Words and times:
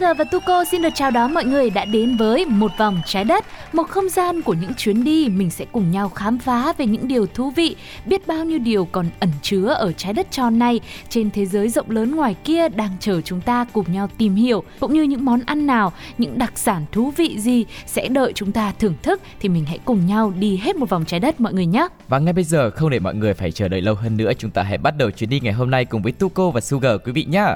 Sugar 0.00 0.16
và 0.16 0.24
Tuko 0.24 0.64
xin 0.64 0.82
được 0.82 0.88
chào 0.94 1.10
đón 1.10 1.34
mọi 1.34 1.44
người 1.44 1.70
đã 1.70 1.84
đến 1.84 2.16
với 2.16 2.46
Một 2.46 2.70
vòng 2.78 3.00
trái 3.06 3.24
đất, 3.24 3.44
một 3.72 3.88
không 3.88 4.08
gian 4.08 4.42
của 4.42 4.54
những 4.54 4.74
chuyến 4.74 5.04
đi 5.04 5.28
mình 5.28 5.50
sẽ 5.50 5.64
cùng 5.72 5.90
nhau 5.90 6.08
khám 6.08 6.38
phá 6.38 6.72
về 6.78 6.86
những 6.86 7.08
điều 7.08 7.26
thú 7.26 7.50
vị, 7.50 7.76
biết 8.06 8.26
bao 8.26 8.44
nhiêu 8.44 8.58
điều 8.58 8.84
còn 8.84 9.06
ẩn 9.20 9.30
chứa 9.42 9.66
ở 9.66 9.92
trái 9.92 10.12
đất 10.12 10.30
tròn 10.30 10.58
này, 10.58 10.80
trên 11.08 11.30
thế 11.30 11.46
giới 11.46 11.68
rộng 11.68 11.90
lớn 11.90 12.16
ngoài 12.16 12.36
kia 12.44 12.68
đang 12.68 12.90
chờ 13.00 13.20
chúng 13.20 13.40
ta 13.40 13.66
cùng 13.72 13.92
nhau 13.92 14.08
tìm 14.18 14.34
hiểu, 14.34 14.62
cũng 14.80 14.94
như 14.94 15.02
những 15.02 15.24
món 15.24 15.40
ăn 15.46 15.66
nào, 15.66 15.92
những 16.18 16.38
đặc 16.38 16.52
sản 16.58 16.84
thú 16.92 17.12
vị 17.16 17.36
gì 17.38 17.64
sẽ 17.86 18.08
đợi 18.08 18.32
chúng 18.34 18.52
ta 18.52 18.72
thưởng 18.78 18.94
thức 19.02 19.20
thì 19.40 19.48
mình 19.48 19.64
hãy 19.64 19.78
cùng 19.84 20.06
nhau 20.06 20.32
đi 20.38 20.56
hết 20.56 20.76
một 20.76 20.88
vòng 20.88 21.04
trái 21.04 21.20
đất 21.20 21.40
mọi 21.40 21.52
người 21.52 21.66
nhé. 21.66 21.88
Và 22.08 22.18
ngay 22.18 22.32
bây 22.32 22.44
giờ 22.44 22.70
không 22.70 22.90
để 22.90 22.98
mọi 22.98 23.14
người 23.14 23.34
phải 23.34 23.52
chờ 23.52 23.68
đợi 23.68 23.80
lâu 23.80 23.94
hơn 23.94 24.16
nữa, 24.16 24.32
chúng 24.38 24.50
ta 24.50 24.62
hãy 24.62 24.78
bắt 24.78 24.94
đầu 24.96 25.10
chuyến 25.10 25.30
đi 25.30 25.40
ngày 25.40 25.52
hôm 25.52 25.70
nay 25.70 25.84
cùng 25.84 26.02
với 26.02 26.12
Tuko 26.12 26.50
và 26.50 26.60
Sugar 26.60 26.96
quý 27.04 27.12
vị 27.12 27.24
nhé. 27.24 27.46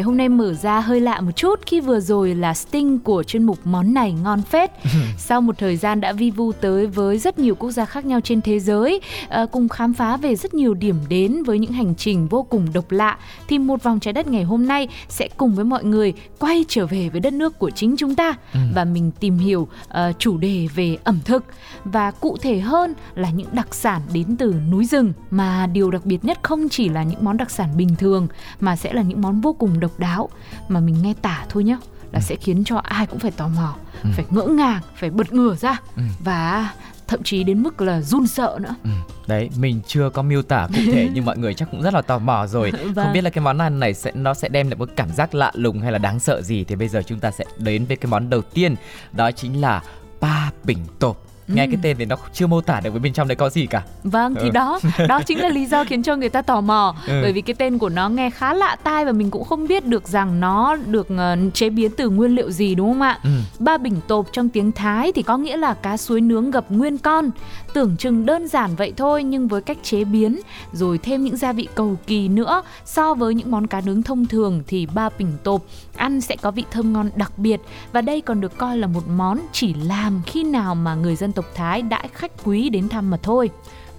Ngày 0.00 0.04
hôm 0.04 0.16
nay 0.16 0.28
mở 0.28 0.54
ra 0.54 0.80
hơi 0.80 1.00
lạ 1.00 1.20
một 1.20 1.32
chút 1.36 1.60
khi 1.66 1.80
vừa 1.80 2.00
rồi 2.00 2.34
là 2.34 2.54
Sting 2.54 2.98
của 2.98 3.22
chuyên 3.22 3.44
mục 3.44 3.58
món 3.64 3.94
này 3.94 4.12
ngon 4.12 4.42
phết. 4.42 4.70
Sau 5.18 5.40
một 5.40 5.58
thời 5.58 5.76
gian 5.76 6.00
đã 6.00 6.12
vi 6.12 6.30
vu 6.30 6.52
tới 6.52 6.86
với 6.86 7.18
rất 7.18 7.38
nhiều 7.38 7.54
quốc 7.54 7.70
gia 7.70 7.84
khác 7.84 8.04
nhau 8.04 8.20
trên 8.20 8.40
thế 8.40 8.58
giới, 8.58 9.00
ờ, 9.28 9.46
cùng 9.46 9.68
khám 9.68 9.94
phá 9.94 10.16
về 10.16 10.36
rất 10.36 10.54
nhiều 10.54 10.74
điểm 10.74 10.96
đến 11.08 11.42
với 11.42 11.58
những 11.58 11.72
hành 11.72 11.94
trình 11.94 12.28
vô 12.28 12.42
cùng 12.42 12.66
độc 12.72 12.90
lạ, 12.90 13.18
thì 13.48 13.58
một 13.58 13.82
vòng 13.82 14.00
trái 14.00 14.12
đất 14.12 14.26
ngày 14.26 14.42
hôm 14.42 14.66
nay 14.66 14.88
sẽ 15.08 15.28
cùng 15.36 15.54
với 15.54 15.64
mọi 15.64 15.84
người 15.84 16.12
quay 16.38 16.64
trở 16.68 16.86
về 16.86 17.08
với 17.08 17.20
đất 17.20 17.32
nước 17.32 17.58
của 17.58 17.70
chính 17.70 17.96
chúng 17.96 18.14
ta 18.14 18.34
và 18.74 18.84
mình 18.84 19.10
tìm 19.20 19.38
hiểu 19.38 19.68
ờ, 19.88 20.12
chủ 20.18 20.38
đề 20.38 20.68
về 20.74 20.98
ẩm 21.04 21.18
thực 21.24 21.44
và 21.84 22.10
cụ 22.10 22.36
thể 22.40 22.60
hơn 22.60 22.94
là 23.14 23.30
những 23.30 23.48
đặc 23.52 23.74
sản 23.74 24.02
đến 24.12 24.36
từ 24.36 24.54
núi 24.70 24.84
rừng 24.84 25.12
mà 25.30 25.66
điều 25.66 25.90
đặc 25.90 26.06
biệt 26.06 26.24
nhất 26.24 26.38
không 26.42 26.68
chỉ 26.68 26.88
là 26.88 27.02
những 27.02 27.24
món 27.24 27.36
đặc 27.36 27.50
sản 27.50 27.68
bình 27.76 27.96
thường 27.98 28.28
mà 28.60 28.76
sẽ 28.76 28.92
là 28.92 29.02
những 29.02 29.20
món 29.20 29.40
vô 29.40 29.52
cùng 29.52 29.80
độc 29.80 29.89
đáo 29.98 30.28
mà 30.68 30.80
mình 30.80 31.02
nghe 31.02 31.14
tả 31.22 31.44
thôi 31.48 31.64
nhé 31.64 31.78
là 32.12 32.20
sẽ 32.20 32.36
khiến 32.36 32.64
cho 32.64 32.76
ai 32.76 33.06
cũng 33.06 33.18
phải 33.18 33.30
tò 33.30 33.48
mò, 33.48 33.74
phải 34.02 34.24
ngỡ 34.30 34.46
ngàng, 34.46 34.80
phải 34.96 35.10
bật 35.10 35.32
ngửa 35.32 35.54
ra 35.54 35.80
và 36.24 36.70
thậm 37.08 37.22
chí 37.22 37.44
đến 37.44 37.62
mức 37.62 37.80
là 37.80 38.00
run 38.00 38.26
sợ 38.26 38.58
nữa. 38.60 38.74
Ừ, 38.84 38.90
Đấy, 39.26 39.50
mình 39.58 39.80
chưa 39.86 40.10
có 40.10 40.22
miêu 40.22 40.42
tả 40.42 40.68
cụ 40.68 40.80
thể 40.92 41.08
nhưng 41.14 41.24
mọi 41.24 41.38
người 41.38 41.54
chắc 41.54 41.70
cũng 41.70 41.82
rất 41.82 41.94
là 41.94 42.02
tò 42.02 42.18
mò 42.18 42.46
rồi. 42.46 42.70
Vâng. 42.84 42.94
Không 42.94 43.12
biết 43.12 43.24
là 43.24 43.30
cái 43.30 43.44
món 43.44 43.58
ăn 43.58 43.80
này 43.80 43.94
sẽ 43.94 44.10
nó 44.14 44.34
sẽ 44.34 44.48
đem 44.48 44.68
lại 44.68 44.76
một 44.76 44.88
cảm 44.96 45.10
giác 45.10 45.34
lạ 45.34 45.50
lùng 45.54 45.80
hay 45.80 45.92
là 45.92 45.98
đáng 45.98 46.20
sợ 46.20 46.42
gì 46.42 46.64
thì 46.64 46.74
bây 46.76 46.88
giờ 46.88 47.02
chúng 47.06 47.18
ta 47.18 47.30
sẽ 47.30 47.44
đến 47.58 47.84
với 47.84 47.96
cái 47.96 48.10
món 48.10 48.30
đầu 48.30 48.42
tiên, 48.42 48.74
đó 49.12 49.30
chính 49.30 49.60
là 49.60 49.82
pa 50.20 50.50
bình 50.64 50.78
tộp. 50.98 51.26
Nghe 51.54 51.66
cái 51.66 51.76
tên 51.82 51.96
thì 51.98 52.04
nó 52.04 52.16
chưa 52.32 52.46
mô 52.46 52.60
tả 52.60 52.80
được 52.80 52.90
với 52.90 53.00
bên 53.00 53.12
trong 53.12 53.28
đấy 53.28 53.36
có 53.36 53.50
gì 53.50 53.66
cả. 53.66 53.82
Vâng 54.04 54.34
thì 54.34 54.40
Ừ. 54.48 54.50
đó, 54.50 54.80
đó 55.08 55.20
chính 55.26 55.38
là 55.40 55.48
lý 55.48 55.66
do 55.66 55.84
khiến 55.84 56.02
cho 56.02 56.16
người 56.16 56.28
ta 56.28 56.42
tò 56.42 56.60
mò 56.60 56.94
Ừ. 57.06 57.18
bởi 57.22 57.32
vì 57.32 57.40
cái 57.40 57.54
tên 57.54 57.78
của 57.78 57.88
nó 57.88 58.08
nghe 58.08 58.30
khá 58.30 58.54
lạ 58.54 58.76
tai 58.84 59.04
và 59.04 59.12
mình 59.12 59.30
cũng 59.30 59.44
không 59.44 59.66
biết 59.66 59.86
được 59.86 60.08
rằng 60.08 60.40
nó 60.40 60.76
được 60.86 61.08
ờ, 61.16 61.36
chế 61.54 61.70
biến 61.70 61.90
từ 61.96 62.08
nguyên 62.10 62.34
liệu 62.34 62.50
gì 62.50 62.74
đúng 62.74 62.88
không 62.92 63.02
ạ? 63.02 63.18
Ừ. 63.24 63.30
Ba 63.58 63.78
bình 63.78 63.96
tộp 64.08 64.26
trong 64.32 64.48
tiếng 64.48 64.72
Thái 64.72 65.12
thì 65.12 65.22
có 65.22 65.36
nghĩa 65.36 65.56
là 65.56 65.74
cá 65.74 65.96
suối 65.96 66.20
nướng 66.20 66.50
gập 66.50 66.70
nguyên 66.70 66.98
con. 66.98 67.30
Tưởng 67.74 67.96
chừng 67.96 68.26
đơn 68.26 68.48
giản 68.48 68.76
vậy 68.76 68.92
thôi 68.96 69.24
nhưng 69.24 69.48
với 69.48 69.60
cách 69.60 69.78
chế 69.82 70.04
biến, 70.04 70.40
rồi 70.72 70.98
thêm 70.98 71.24
những 71.24 71.36
gia 71.36 71.52
vị 71.52 71.68
cầu 71.74 71.96
kỳ 72.06 72.28
nữa, 72.28 72.62
so 72.84 73.14
với 73.14 73.34
những 73.34 73.50
món 73.50 73.66
cá 73.66 73.80
nướng 73.80 74.02
thông 74.02 74.26
thường 74.26 74.62
thì 74.66 74.86
ba 74.86 75.08
bình 75.18 75.32
tộp 75.44 75.62
ăn 75.96 76.20
sẽ 76.20 76.36
có 76.42 76.50
vị 76.50 76.64
thơm 76.70 76.92
ngon 76.92 77.10
đặc 77.16 77.38
biệt 77.38 77.60
và 77.92 78.00
đây 78.00 78.20
còn 78.20 78.40
được 78.40 78.58
coi 78.58 78.78
là 78.78 78.86
một 78.86 79.08
món 79.08 79.38
chỉ 79.52 79.74
làm 79.74 80.22
khi 80.26 80.44
nào 80.44 80.74
mà 80.74 80.94
người 80.94 81.16
dân 81.16 81.32
tộc 81.32 81.44
Thái 81.54 81.82
đãi 81.82 82.08
khách 82.12 82.32
quý 82.44 82.68
đến 82.68 82.88
thăm 82.88 83.10
mà 83.10 83.16
thôi. 83.16 83.50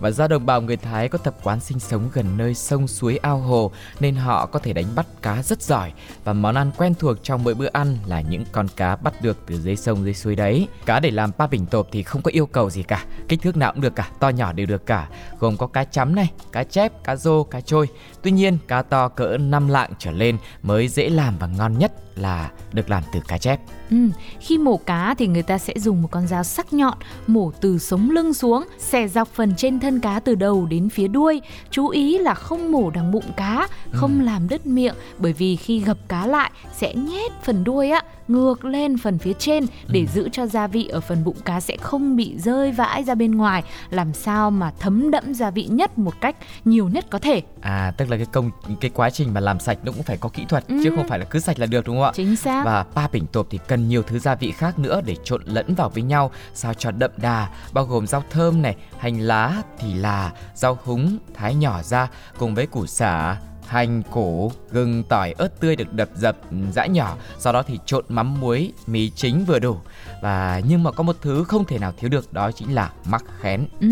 Và 0.02 0.12
do 0.12 0.28
đồng 0.28 0.46
bào 0.46 0.62
người 0.62 0.78
Thái 0.78 1.10
có 1.10 1.18
tập 1.18 1.36
quán 1.44 1.60
sinh 1.60 1.80
sống 1.80 2.10
gần 2.14 2.38
nơi 2.38 2.54
sông 2.54 2.88
suối 2.88 3.18
ao 3.18 3.38
hồ 3.38 3.72
nên 4.00 4.16
họ 4.16 4.46
có 4.46 4.60
thể 4.60 4.74
đánh 4.74 4.86
bắt 4.96 5.06
cá 5.22 5.44
rất 5.44 5.62
giỏi 5.62 5.92
và 6.24 6.34
món 6.34 6.56
ăn 6.56 6.72
quen 6.78 6.94
thuộc 7.00 7.24
trong 7.24 7.44
mỗi 7.44 7.54
bữa 7.54 7.70
ăn 7.74 7.98
là 8.06 8.22
những 8.22 8.44
con 8.52 8.68
cá 8.76 8.96
bắt 8.96 9.22
được 9.22 9.38
từ 9.48 9.60
dưới 9.60 9.76
sông 9.76 10.04
dưới 10.04 10.14
suối 10.14 10.36
đấy. 10.36 10.68
Cá 10.86 11.00
để 11.00 11.12
làm 11.12 11.32
pa 11.32 11.48
bình 11.48 11.66
tộp 11.66 11.88
thì 11.92 12.04
không 12.04 12.22
có 12.22 12.32
yêu 12.32 12.46
cầu 12.46 12.70
gì 12.70 12.84
cả, 12.84 13.06
kích 13.28 13.42
thước 13.42 13.58
nào 13.58 13.72
cũng 13.72 13.82
được 13.82 13.96
cả, 13.96 14.10
to 14.20 14.30
nhỏ 14.30 14.54
đều 14.54 14.66
được 14.66 14.86
cả, 14.86 15.10
gồm 15.40 15.58
có 15.58 15.68
cá 15.68 15.84
chấm 15.84 16.16
này, 16.16 16.32
cá 16.52 16.64
chép, 16.64 17.04
cá 17.04 17.16
rô, 17.16 17.44
cá 17.44 17.62
trôi. 17.62 17.88
Tuy 18.22 18.32
nhiên, 18.32 18.58
cá 18.68 18.82
to 18.82 19.08
cỡ 19.08 19.38
5 19.38 19.68
lạng 19.68 19.92
trở 20.00 20.12
lên 20.12 20.38
mới 20.64 20.88
dễ 20.88 21.10
làm 21.10 21.38
và 21.40 21.48
ngon 21.48 21.78
nhất 21.78 21.92
là 22.16 22.52
được 22.74 22.90
làm 22.90 23.04
từ 23.14 23.20
cá 23.28 23.38
chép. 23.38 23.60
Ừ, 23.90 23.98
khi 24.40 24.58
mổ 24.58 24.78
cá 24.78 25.16
thì 25.18 25.28
người 25.28 25.44
ta 25.44 25.58
sẽ 25.58 25.74
dùng 25.78 26.02
một 26.02 26.08
con 26.12 26.28
dao 26.28 26.44
sắc 26.44 26.74
nhọn 26.74 26.98
mổ 27.28 27.52
từ 27.62 27.78
sống 27.80 28.12
lưng 28.12 28.34
xuống, 28.34 28.66
xẻ 28.80 29.08
dọc 29.08 29.28
phần 29.28 29.54
trên 29.58 29.80
thân 29.80 29.91
cá 30.00 30.20
từ 30.20 30.36
đầu 30.36 30.66
đến 30.66 30.90
phía 30.90 31.08
đuôi. 31.08 31.42
Chú 31.70 31.88
ý 31.88 32.18
là 32.18 32.34
không 32.34 32.72
mổ 32.72 32.90
đằng 32.90 33.12
bụng 33.12 33.32
cá, 33.38 33.68
không 33.92 34.22
làm 34.22 34.50
đứt 34.50 34.66
miệng 34.66 34.96
bởi 35.18 35.34
vì 35.34 35.56
khi 35.56 35.80
gập 35.80 35.98
cá 36.08 36.28
lại 36.28 36.52
sẽ 36.74 36.96
nhét 36.96 37.32
phần 37.44 37.64
đuôi 37.64 37.90
á 37.90 38.04
ngược 38.32 38.66
lên 38.66 38.98
phần 38.98 39.18
phía 39.20 39.34
trên 39.40 39.66
để 39.88 40.06
giữ 40.14 40.30
cho 40.32 40.46
gia 40.46 40.68
vị 40.68 40.88
ở 40.88 41.02
phần 41.02 41.24
bụng 41.24 41.38
cá 41.46 41.60
sẽ 41.60 41.78
không 41.82 42.16
bị 42.16 42.38
rơi 42.38 42.72
vãi 42.72 43.04
ra 43.04 43.16
bên 43.16 43.36
ngoài, 43.36 43.64
làm 43.90 44.14
sao 44.14 44.52
mà 44.52 44.72
thấm 44.80 45.12
đẫm 45.12 45.34
gia 45.34 45.50
vị 45.52 45.64
nhất 45.72 45.98
một 45.98 46.14
cách 46.22 46.36
nhiều 46.66 46.90
nhất 46.90 47.06
có 47.10 47.20
thể. 47.20 47.42
À, 47.62 47.94
tức 47.98 48.10
là 48.10 48.18
cái 48.18 48.26
công 48.26 48.52
cái 48.82 48.92
quá 48.94 49.10
trình 49.10 49.34
mà 49.34 49.40
làm 49.42 49.60
sạch 49.60 49.78
nó 49.84 49.92
cũng 49.92 50.04
phải 50.04 50.18
có 50.18 50.30
kỹ 50.30 50.46
thuật 50.50 50.64
chứ 50.68 50.90
Ừ. 50.90 50.96
không 50.96 51.08
phải 51.08 51.20
là 51.20 51.26
cứ 51.26 51.40
sạch 51.40 51.60
là 51.60 51.66
được 51.66 51.86
đúng 51.86 51.96
không 51.96 52.04
ạ? 52.06 52.12
Chính 52.16 52.36
xác. 52.36 52.64
Và 52.66 52.84
pa 52.84 53.08
bình 53.08 53.26
tộp 53.32 53.48
thì 53.50 53.60
cần 53.68 53.88
nhiều 53.90 54.04
thứ 54.04 54.20
gia 54.20 54.36
vị 54.36 54.52
khác 54.52 54.80
nữa 54.80 55.02
để 55.06 55.16
trộn 55.24 55.42
lẫn 55.46 55.76
vào 55.76 55.90
với 55.90 56.04
nhau 56.04 56.32
sao 56.54 56.74
cho 56.74 56.92
đậm 56.92 57.12
đà, 57.18 57.50
bao 57.74 57.86
gồm 57.86 58.08
rau 58.08 58.24
thơm 58.30 58.62
này, 58.62 58.76
hành 59.00 59.20
lá, 59.20 59.62
thì 59.80 59.94
là, 59.94 60.32
rau 60.56 60.78
húng, 60.84 61.18
thái 61.34 61.56
nhỏ 61.56 61.84
ra 61.84 62.08
cùng 62.40 62.56
với 62.56 62.66
củ 62.68 62.86
sả, 62.86 63.38
hành, 63.72 64.02
cổ, 64.12 64.52
gừng, 64.72 65.04
tỏi, 65.04 65.34
ớt 65.38 65.60
tươi 65.60 65.76
được 65.76 65.94
đập 65.94 66.10
dập 66.16 66.38
giã 66.72 66.86
nhỏ, 66.86 67.16
sau 67.40 67.54
đó 67.54 67.64
thì 67.64 67.80
trộn 67.86 68.06
mắm 68.10 68.40
muối, 68.42 68.72
mì 68.88 69.10
chính 69.10 69.46
vừa 69.46 69.60
đủ. 69.60 69.78
Và 70.22 70.62
nhưng 70.68 70.84
mà 70.84 70.92
có 70.92 71.04
một 71.04 71.16
thứ 71.22 71.44
không 71.44 71.66
thể 71.66 71.80
nào 71.80 71.94
thiếu 71.98 72.10
được 72.10 72.34
đó 72.34 72.52
chính 72.52 72.76
là 72.76 72.92
mắc 73.06 73.24
khén. 73.40 73.68
Ừ, 73.80 73.88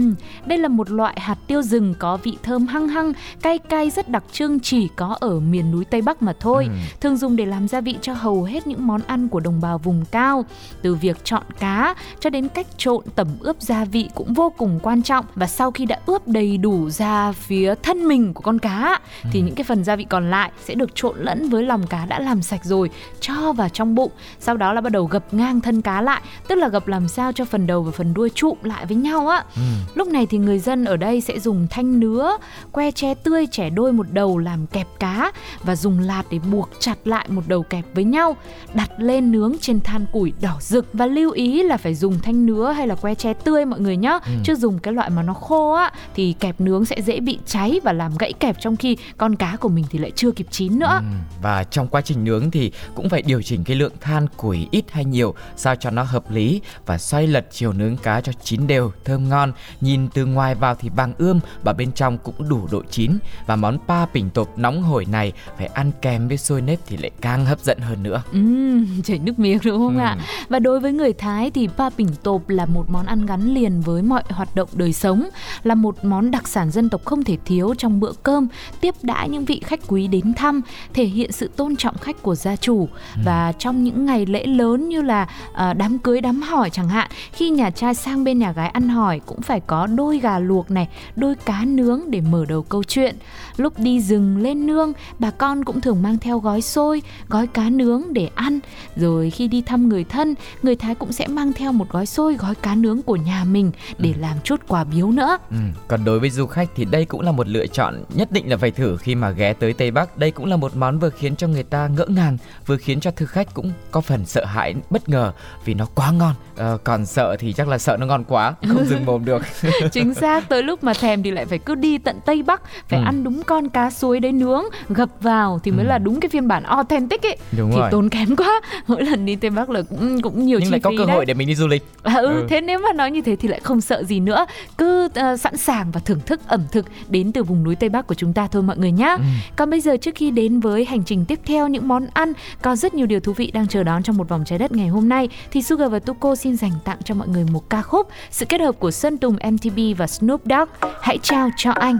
đây 0.45 0.57
là 0.57 0.67
một 0.67 0.91
loại 0.91 1.17
hạt 1.19 1.37
tiêu 1.47 1.61
rừng 1.61 1.93
có 1.99 2.17
vị 2.17 2.37
thơm 2.43 2.67
hăng 2.67 2.87
hăng, 2.87 3.13
cay 3.41 3.57
cay 3.57 3.89
rất 3.89 4.09
đặc 4.09 4.23
trưng 4.31 4.59
chỉ 4.59 4.87
có 4.95 5.17
ở 5.19 5.39
miền 5.39 5.71
núi 5.71 5.85
Tây 5.85 6.01
Bắc 6.01 6.21
mà 6.21 6.33
thôi. 6.39 6.63
Ừ. 6.63 6.71
Thường 7.01 7.17
dùng 7.17 7.35
để 7.35 7.45
làm 7.45 7.67
gia 7.67 7.81
vị 7.81 7.97
cho 8.01 8.13
hầu 8.13 8.43
hết 8.43 8.67
những 8.67 8.87
món 8.87 9.01
ăn 9.07 9.27
của 9.27 9.39
đồng 9.39 9.61
bào 9.61 9.77
vùng 9.77 10.05
cao. 10.11 10.45
Từ 10.81 10.95
việc 10.95 11.17
chọn 11.23 11.43
cá 11.59 11.95
cho 12.19 12.29
đến 12.29 12.49
cách 12.49 12.67
trộn 12.77 13.03
tẩm 13.15 13.27
ướp 13.39 13.61
gia 13.61 13.85
vị 13.85 14.09
cũng 14.15 14.33
vô 14.33 14.53
cùng 14.57 14.79
quan 14.83 15.01
trọng. 15.01 15.25
Và 15.35 15.47
sau 15.47 15.71
khi 15.71 15.85
đã 15.85 15.99
ướp 16.05 16.27
đầy 16.27 16.57
đủ 16.57 16.89
ra 16.89 17.31
phía 17.31 17.75
thân 17.83 18.07
mình 18.07 18.33
của 18.33 18.41
con 18.41 18.59
cá 18.59 18.99
thì 19.31 19.41
những 19.41 19.55
cái 19.55 19.63
phần 19.69 19.83
gia 19.83 19.95
vị 19.95 20.05
còn 20.09 20.29
lại 20.31 20.51
sẽ 20.65 20.75
được 20.75 20.95
trộn 20.95 21.15
lẫn 21.19 21.49
với 21.49 21.63
lòng 21.63 21.87
cá 21.87 22.05
đã 22.05 22.19
làm 22.19 22.41
sạch 22.41 22.65
rồi 22.65 22.89
cho 23.19 23.53
vào 23.53 23.69
trong 23.69 23.95
bụng 23.95 24.11
sau 24.39 24.57
đó 24.57 24.73
là 24.73 24.81
bắt 24.81 24.91
đầu 24.91 25.05
gập 25.05 25.33
ngang 25.33 25.61
thân 25.61 25.81
cá 25.81 26.01
lại 26.01 26.21
tức 26.47 26.55
là 26.55 26.67
gập 26.67 26.87
làm 26.87 27.07
sao 27.07 27.31
cho 27.31 27.45
phần 27.45 27.67
đầu 27.67 27.83
và 27.83 27.91
phần 27.91 28.13
đuôi 28.13 28.29
trụm 28.35 28.57
lại 28.63 28.85
với 28.85 28.97
nhau 28.97 29.27
á 29.27 29.43
ừ. 29.55 29.61
lúc 29.95 30.07
này 30.07 30.25
thì 30.25 30.37
người 30.37 30.59
dân 30.59 30.85
ở 30.85 30.97
đây 30.97 31.21
sẽ 31.21 31.39
dùng 31.39 31.67
thanh 31.69 31.99
nứa 31.99 32.37
que 32.71 32.91
tre 32.91 33.13
tươi 33.13 33.47
chẻ 33.51 33.69
đôi 33.69 33.93
một 33.93 34.05
đầu 34.11 34.37
làm 34.37 34.67
kẹp 34.67 34.87
cá 34.99 35.31
và 35.63 35.75
dùng 35.75 35.99
lạt 35.99 36.23
để 36.31 36.39
buộc 36.51 36.69
chặt 36.79 37.07
lại 37.07 37.25
một 37.29 37.41
đầu 37.47 37.63
kẹp 37.63 37.85
với 37.93 38.03
nhau 38.03 38.37
đặt 38.73 38.91
lên 38.97 39.31
nướng 39.31 39.55
trên 39.61 39.79
than 39.79 40.05
củi 40.13 40.33
đỏ 40.41 40.57
rực 40.59 40.85
và 40.93 41.05
lưu 41.05 41.31
ý 41.31 41.63
là 41.63 41.77
phải 41.77 41.95
dùng 41.95 42.19
thanh 42.23 42.45
nứa 42.45 42.71
hay 42.71 42.87
là 42.87 42.95
que 42.95 43.15
tre 43.15 43.33
tươi 43.33 43.65
mọi 43.65 43.79
người 43.79 43.97
nhá 43.97 44.19
ừ. 44.25 44.31
chứ 44.43 44.55
dùng 44.55 44.79
cái 44.79 44.93
loại 44.93 45.09
mà 45.09 45.23
nó 45.23 45.33
khô 45.33 45.71
á 45.71 45.91
thì 46.15 46.35
kẹp 46.39 46.61
nướng 46.61 46.85
sẽ 46.85 47.01
dễ 47.01 47.19
bị 47.19 47.39
cháy 47.45 47.79
và 47.83 47.93
làm 47.93 48.11
gãy 48.19 48.33
kẹp 48.33 48.59
trong 48.59 48.75
khi 48.75 48.97
con 49.17 49.35
cá 49.35 49.55
của 49.59 49.69
mình 49.69 49.85
thì 49.89 49.99
lại 49.99 50.11
chưa 50.15 50.31
kịp 50.31 50.47
chín 50.51 50.79
nữa. 50.79 50.99
Ừ. 50.99 51.03
Và 51.41 51.63
trong 51.63 51.87
quá 51.87 52.01
trình 52.01 52.23
nướng 52.23 52.51
thì 52.51 52.71
cũng 52.95 53.09
phải 53.09 53.21
điều 53.21 53.41
chỉnh 53.41 53.63
cái 53.63 53.75
lượng 53.75 53.93
than 54.01 54.27
củi 54.37 54.67
ít 54.71 54.85
hay 54.91 55.05
nhiều 55.05 55.35
sao 55.55 55.75
cho 55.75 55.89
nó 55.89 56.03
hợp 56.03 56.31
lý 56.31 56.61
và 56.85 56.97
xoay 56.97 57.27
lật 57.27 57.45
chiều 57.51 57.73
nướng 57.73 57.97
cá 57.97 58.21
cho 58.21 58.31
chín 58.43 58.67
đều, 58.67 58.91
thơm 59.05 59.29
ngon. 59.29 59.51
Nhìn 59.81 60.07
từ 60.07 60.25
ngoài 60.25 60.55
vào 60.55 60.75
thì 60.75 60.89
vàng 60.89 61.13
ươm 61.17 61.39
và 61.63 61.73
bên 61.73 61.91
trong 61.91 62.17
cũng 62.17 62.49
đủ 62.49 62.67
độ 62.71 62.83
chín 62.89 63.17
và 63.45 63.55
món 63.55 63.77
pa 63.87 64.05
bình 64.05 64.29
tộp 64.29 64.57
nóng 64.57 64.83
hổi 64.83 65.05
này 65.05 65.33
phải 65.57 65.67
ăn 65.67 65.91
kèm 66.01 66.27
với 66.27 66.37
xôi 66.37 66.61
nếp 66.61 66.79
thì 66.87 66.97
lại 66.97 67.11
càng 67.21 67.45
hấp 67.45 67.59
dẫn 67.59 67.79
hơn 67.79 68.03
nữa. 68.03 68.23
Ừ, 68.31 68.39
chảy 69.03 69.19
nước 69.19 69.39
miếng 69.39 69.59
đúng 69.63 69.77
không 69.77 69.97
ừ. 69.97 70.01
ạ? 70.01 70.17
Và 70.49 70.59
đối 70.59 70.79
với 70.79 70.91
người 70.93 71.13
Thái 71.13 71.51
thì 71.51 71.67
pa 71.77 71.89
bình 71.97 72.09
tộp 72.23 72.49
là 72.49 72.65
một 72.65 72.89
món 72.89 73.05
ăn 73.05 73.25
gắn 73.25 73.53
liền 73.53 73.81
với 73.81 74.01
mọi 74.01 74.23
hoạt 74.29 74.55
động 74.55 74.69
đời 74.73 74.93
sống, 74.93 75.29
là 75.63 75.75
một 75.75 76.05
món 76.05 76.31
đặc 76.31 76.47
sản 76.47 76.71
dân 76.71 76.89
tộc 76.89 77.05
không 77.05 77.23
thể 77.23 77.37
thiếu 77.45 77.73
trong 77.77 77.99
bữa 77.99 78.11
cơm, 78.23 78.47
tiếp 78.81 78.95
đãi 79.01 79.29
những 79.29 79.38
vị 79.45 79.61
khách 79.65 79.79
quý 79.87 80.07
đến 80.07 80.33
thăm, 80.33 80.61
thể 80.93 81.05
hiện 81.05 81.31
sự 81.31 81.49
tôn 81.55 81.75
trọng 81.75 81.97
khách 81.97 82.21
của 82.21 82.35
gia 82.35 82.55
chủ 82.55 82.89
ừ. 83.15 83.21
và 83.25 83.51
trong 83.51 83.83
những 83.83 84.05
ngày 84.05 84.25
lễ 84.25 84.45
lớn 84.45 84.89
như 84.89 85.01
là 85.01 85.29
uh, 85.51 85.77
đám 85.77 85.99
cưới, 85.99 86.21
đám 86.21 86.41
hỏi 86.41 86.69
chẳng 86.69 86.89
hạn, 86.89 87.11
khi 87.31 87.49
nhà 87.49 87.69
trai 87.69 87.95
sang 87.95 88.23
bên 88.23 88.39
nhà 88.39 88.51
gái 88.51 88.69
ăn 88.69 88.89
hỏi 88.89 89.21
cũng 89.25 89.41
phải 89.41 89.59
có 89.59 89.87
đôi 89.87 90.19
gà 90.19 90.39
luộc 90.39 90.71
này, 90.71 90.87
đôi 91.15 91.35
cá 91.35 91.65
nướng 91.65 92.01
để 92.07 92.21
mở 92.21 92.45
đầu 92.45 92.63
câu 92.63 92.83
chuyện. 92.83 93.15
Lúc 93.57 93.79
đi 93.79 94.01
rừng 94.01 94.37
lên 94.37 94.67
nương, 94.67 94.93
bà 95.19 95.31
con 95.31 95.63
cũng 95.65 95.81
thường 95.81 96.01
mang 96.01 96.17
theo 96.17 96.39
gói 96.39 96.61
xôi, 96.61 97.01
gói 97.27 97.47
cá 97.47 97.69
nướng 97.69 98.03
để 98.11 98.29
ăn. 98.35 98.59
Rồi 98.95 99.29
khi 99.29 99.47
đi 99.47 99.61
thăm 99.61 99.89
người 99.89 100.03
thân, 100.03 100.35
người 100.63 100.75
Thái 100.75 100.95
cũng 100.95 101.11
sẽ 101.11 101.27
mang 101.27 101.53
theo 101.53 101.71
một 101.71 101.89
gói 101.89 102.05
xôi, 102.05 102.33
gói 102.33 102.55
cá 102.55 102.75
nướng 102.75 103.01
của 103.01 103.15
nhà 103.15 103.43
mình 103.43 103.71
để 103.97 104.11
ừ. 104.13 104.19
làm 104.21 104.37
chút 104.43 104.61
quà 104.67 104.83
biếu 104.83 105.11
nữa. 105.11 105.37
Ừ. 105.49 105.57
Còn 105.87 106.05
đối 106.05 106.19
với 106.19 106.29
du 106.29 106.45
khách 106.45 106.69
thì 106.75 106.85
đây 106.85 107.05
cũng 107.05 107.21
là 107.21 107.31
một 107.31 107.47
lựa 107.47 107.67
chọn 107.67 108.03
nhất 108.13 108.31
định 108.31 108.49
là 108.49 108.57
phải 108.57 108.71
thử 108.71 108.97
khi 108.97 109.15
mà 109.15 109.28
ghé 109.31 109.53
tới 109.53 109.73
Tây 109.73 109.91
Bắc. 109.91 110.17
Đây 110.17 110.31
cũng 110.31 110.45
là 110.45 110.57
một 110.57 110.75
món 110.75 110.99
vừa 110.99 111.09
khiến 111.09 111.35
cho 111.35 111.47
người 111.47 111.63
ta 111.63 111.87
ngỡ 111.87 112.05
ngàng, 112.05 112.37
vừa 112.65 112.77
khiến 112.77 112.99
cho 112.99 113.11
thực 113.11 113.29
khách 113.29 113.53
cũng 113.53 113.71
có 113.91 114.01
phần 114.01 114.25
sợ 114.25 114.45
hãi, 114.45 114.75
bất 114.89 115.09
ngờ 115.09 115.31
vì 115.65 115.73
nó 115.73 115.85
quá 115.95 116.11
ngon. 116.11 116.35
À, 116.59 116.77
còn 116.83 117.05
sợ 117.05 117.35
thì 117.39 117.53
chắc 117.53 117.67
là 117.67 117.77
sợ 117.77 117.97
nó 117.99 118.05
ngon 118.05 118.23
quá, 118.23 118.53
không 118.67 118.85
dừng 118.85 119.05
mồm 119.05 119.25
được. 119.25 119.41
Chính 119.91 120.13
xác, 120.13 120.49
tới 120.49 120.63
lúc 120.63 120.83
mà 120.83 120.93
thèm 120.93 121.23
thì 121.23 121.31
lại 121.31 121.45
phải 121.45 121.59
cứ 121.59 121.75
đi 121.75 121.97
tận 121.97 122.19
Tây 122.25 122.43
Bắc, 122.43 122.61
phải 122.89 122.99
ừ. 122.99 123.05
ăn 123.05 123.23
đúng 123.23 123.43
con 123.43 123.69
cá 123.69 123.89
suối 123.89 124.19
đấy 124.19 124.31
nướng, 124.31 124.63
gập 124.89 125.09
vào 125.21 125.59
thì 125.63 125.71
mới 125.71 125.85
ừ. 125.85 125.89
là 125.89 125.97
đúng 125.97 126.19
cái 126.19 126.29
phiên 126.29 126.47
bản 126.47 126.63
authentic 126.63 127.23
ấy. 127.23 127.37
Đúng 127.57 127.71
thì 127.71 127.77
rồi. 127.77 127.91
tốn 127.91 128.09
kém 128.09 128.35
quá. 128.35 128.61
Mỗi 128.87 129.03
lần 129.03 129.25
đi 129.25 129.35
Tây 129.35 129.49
Bắc 129.49 129.69
là 129.69 129.81
cũng 129.81 130.21
cũng 130.21 130.45
nhiều 130.45 130.59
Nhưng 130.59 130.67
chi 130.67 130.71
lại 130.71 130.79
có 130.79 130.91
cơ 130.97 131.05
đấy. 131.05 131.15
hội 131.15 131.25
để 131.25 131.33
mình 131.33 131.47
đi 131.47 131.55
du 131.55 131.67
lịch. 131.67 131.83
À, 132.03 132.15
ừ, 132.15 132.27
ừ, 132.27 132.45
thế 132.49 132.61
nếu 132.61 132.79
mà 132.79 132.93
nói 132.93 133.11
như 133.11 133.21
thế 133.21 133.35
thì 133.35 133.47
lại 133.47 133.59
không 133.59 133.81
sợ 133.81 134.03
gì 134.03 134.19
nữa. 134.19 134.45
Cứ 134.77 135.05
uh, 135.05 135.39
sẵn 135.39 135.57
sàng 135.57 135.91
và 135.91 135.99
thưởng 135.99 136.19
thức 136.25 136.39
ẩm 136.47 136.63
thực 136.71 136.85
đến 137.09 137.31
từ 137.31 137.43
vùng 137.43 137.63
núi 137.63 137.75
Tây 137.75 137.89
Bắc 137.89 138.07
của 138.07 138.15
chúng 138.15 138.33
ta 138.33 138.47
thôi 138.47 138.63
mọi 138.63 138.77
người 138.77 138.91
nhé. 138.91 139.15
Ừ. 139.17 139.23
Còn 139.55 139.69
bây 139.69 139.81
giờ 139.81 139.97
trước 139.97 140.15
khi 140.15 140.31
đến 140.31 140.59
với 140.59 140.85
hành 140.85 141.03
trình 141.03 141.25
tiếp 141.25 141.39
theo 141.45 141.67
những 141.67 141.87
món 141.87 142.07
ăn 142.13 142.33
có 142.61 142.75
rất 142.75 142.93
nhiều 142.93 143.05
điều 143.05 143.19
thú 143.19 143.33
vị 143.33 143.51
đang 143.51 143.67
chờ 143.67 143.83
đón 143.83 144.03
trong 144.03 144.17
một 144.17 144.29
vòng 144.29 144.43
trái 144.45 144.59
đất 144.59 144.71
ngày 144.71 144.87
hôm 144.87 145.09
nay 145.09 145.29
thì 145.51 145.61
Sugar 145.61 145.91
và 145.91 145.99
Tuko 145.99 146.35
xin 146.35 146.48
dành 146.55 146.71
tặng 146.83 146.97
cho 147.03 147.15
mọi 147.15 147.27
người 147.27 147.43
một 147.51 147.69
ca 147.69 147.81
khúc 147.81 148.07
sự 148.31 148.45
kết 148.45 148.61
hợp 148.61 148.79
của 148.79 148.91
Sơn 148.91 149.17
Tùng 149.17 149.37
MTB 149.51 149.79
và 149.97 150.07
Snoop 150.07 150.41
Dogg. 150.45 150.89
Hãy 151.01 151.17
trao 151.21 151.49
cho 151.57 151.71
anh. 151.71 151.97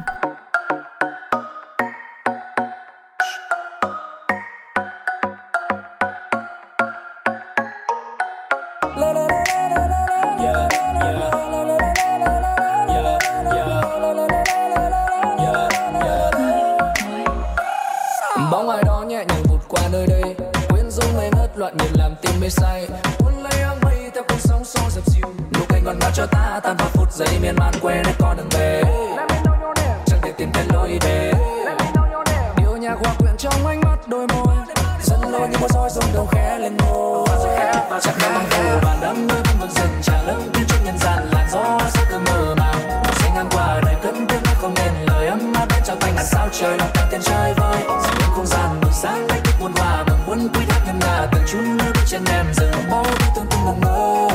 Sao 46.23 46.49
trời 46.51 46.77
lòng 46.77 46.89
tan 46.93 47.07
tiền 47.11 47.21
chơi 47.23 47.53
vơi 47.53 47.83
dòng 47.87 48.31
không 48.35 48.45
gian 48.45 48.81
buổi 48.81 48.91
sáng 48.93 49.27
đánh 49.27 49.41
thức 49.43 49.53
muôn 49.59 49.71
hòa 49.75 50.03
bằng 50.07 50.19
quân 50.27 50.49
quý 50.53 50.65
thác 50.69 50.79
ngân 50.85 50.99
nga 50.99 51.27
từng 51.31 51.43
chút 51.47 51.59
nước 51.77 51.93
trên 52.07 52.21
em 52.25 52.45
dừng 52.53 52.71
bao 52.91 53.03
đi 53.19 53.25
tương 53.35 53.45
tương 53.45 53.65
ngẩn 53.65 53.79
ngơ 53.81 54.27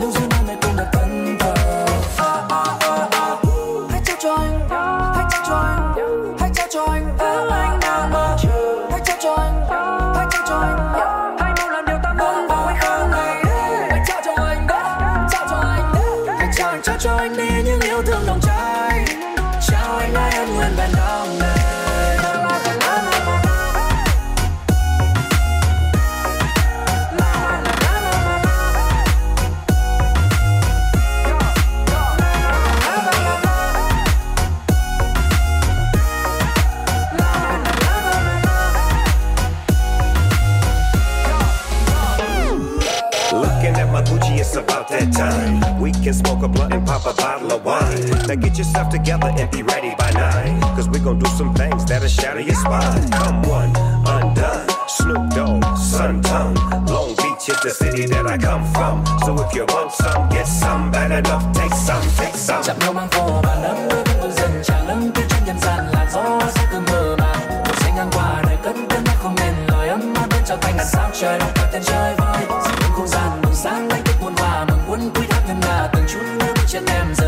lưu 0.00 0.12
duyên 0.12 0.30
hôm 0.30 0.46
nay 0.46 0.56
cũng 0.62 0.76
đã 0.76 0.90
thân 0.92 1.36
thờ 1.40 1.54
hãy 3.90 4.00
trao 4.04 4.16
cho 4.22 4.36
anh 4.36 4.68
hãy 5.14 5.24
trao 5.30 5.42
cho 5.48 5.54
anh 5.56 5.94
hãy 6.40 6.50
trao 6.54 6.66
cho 6.70 6.84
anh 6.92 7.16
thứ 7.18 7.50
anh 7.50 7.80
đang 7.80 8.12
mơ 8.12 8.36
hãy 8.90 9.00
trao 9.04 9.16
cho 9.22 9.34
anh 9.34 9.66
hãy 10.16 10.26
trao 10.32 10.42
cho 10.48 10.56
anh 10.56 10.94
hãy 11.40 11.52
mau 11.58 11.70
làm 11.70 11.86
điều 11.86 11.98
ta 12.02 12.12
muốn 12.12 12.48
vào 12.48 12.66
hay 12.66 12.76
không 12.80 13.10
này 13.10 13.44
hãy 13.90 14.00
trao 14.06 14.20
cho 14.24 14.42
anh 14.44 14.66
trao 15.30 15.46
cho 15.50 15.56
anh 15.56 15.94
hãy 16.38 16.48
trao 16.82 16.96
cho 16.98 17.16
anh 17.16 17.36
đi 17.36 17.48
những 17.64 17.80
yêu 17.80 18.02
thương 18.02 18.26
nồng 18.26 18.40
cháy 18.42 18.49
smoke 46.20 46.42
a 46.42 46.48
blunt 46.48 46.72
and 46.72 46.86
pop 46.86 47.04
a 47.06 47.14
bottle 47.14 47.52
of 47.52 47.64
wine. 47.64 48.10
Now 48.28 48.34
get 48.34 48.56
yourself 48.58 48.90
together 48.90 49.30
and 49.38 49.50
be 49.50 49.62
ready 49.62 49.94
by 49.98 50.10
nine. 50.12 50.60
Cause 50.76 50.88
we 50.88 50.98
gon' 50.98 51.18
do 51.18 51.28
some 51.30 51.54
things 51.54 51.84
that'll 51.84 52.08
shatter 52.08 52.40
your 52.40 52.54
spine. 52.54 53.10
Come 53.10 53.42
one, 53.42 53.72
undone. 54.06 54.68
Snoop 54.88 55.30
Dogg, 55.30 55.76
Sun 55.76 56.22
Tongue. 56.22 56.56
Long 56.86 57.14
Beach 57.16 57.48
is 57.48 57.60
the 57.62 57.70
city 57.70 58.06
that 58.06 58.26
I 58.26 58.36
come 58.38 58.64
from. 58.74 59.04
So 59.24 59.30
if 59.44 59.54
you 59.54 59.64
want 59.66 59.92
some, 59.92 60.28
get 60.28 60.46
some. 60.46 60.90
Bad 60.90 61.10
enough, 61.12 61.44
take 61.54 61.74
some, 61.74 62.02
take 62.16 62.34
some. 62.34 62.62
Chân 76.70 76.84
em 76.86 77.19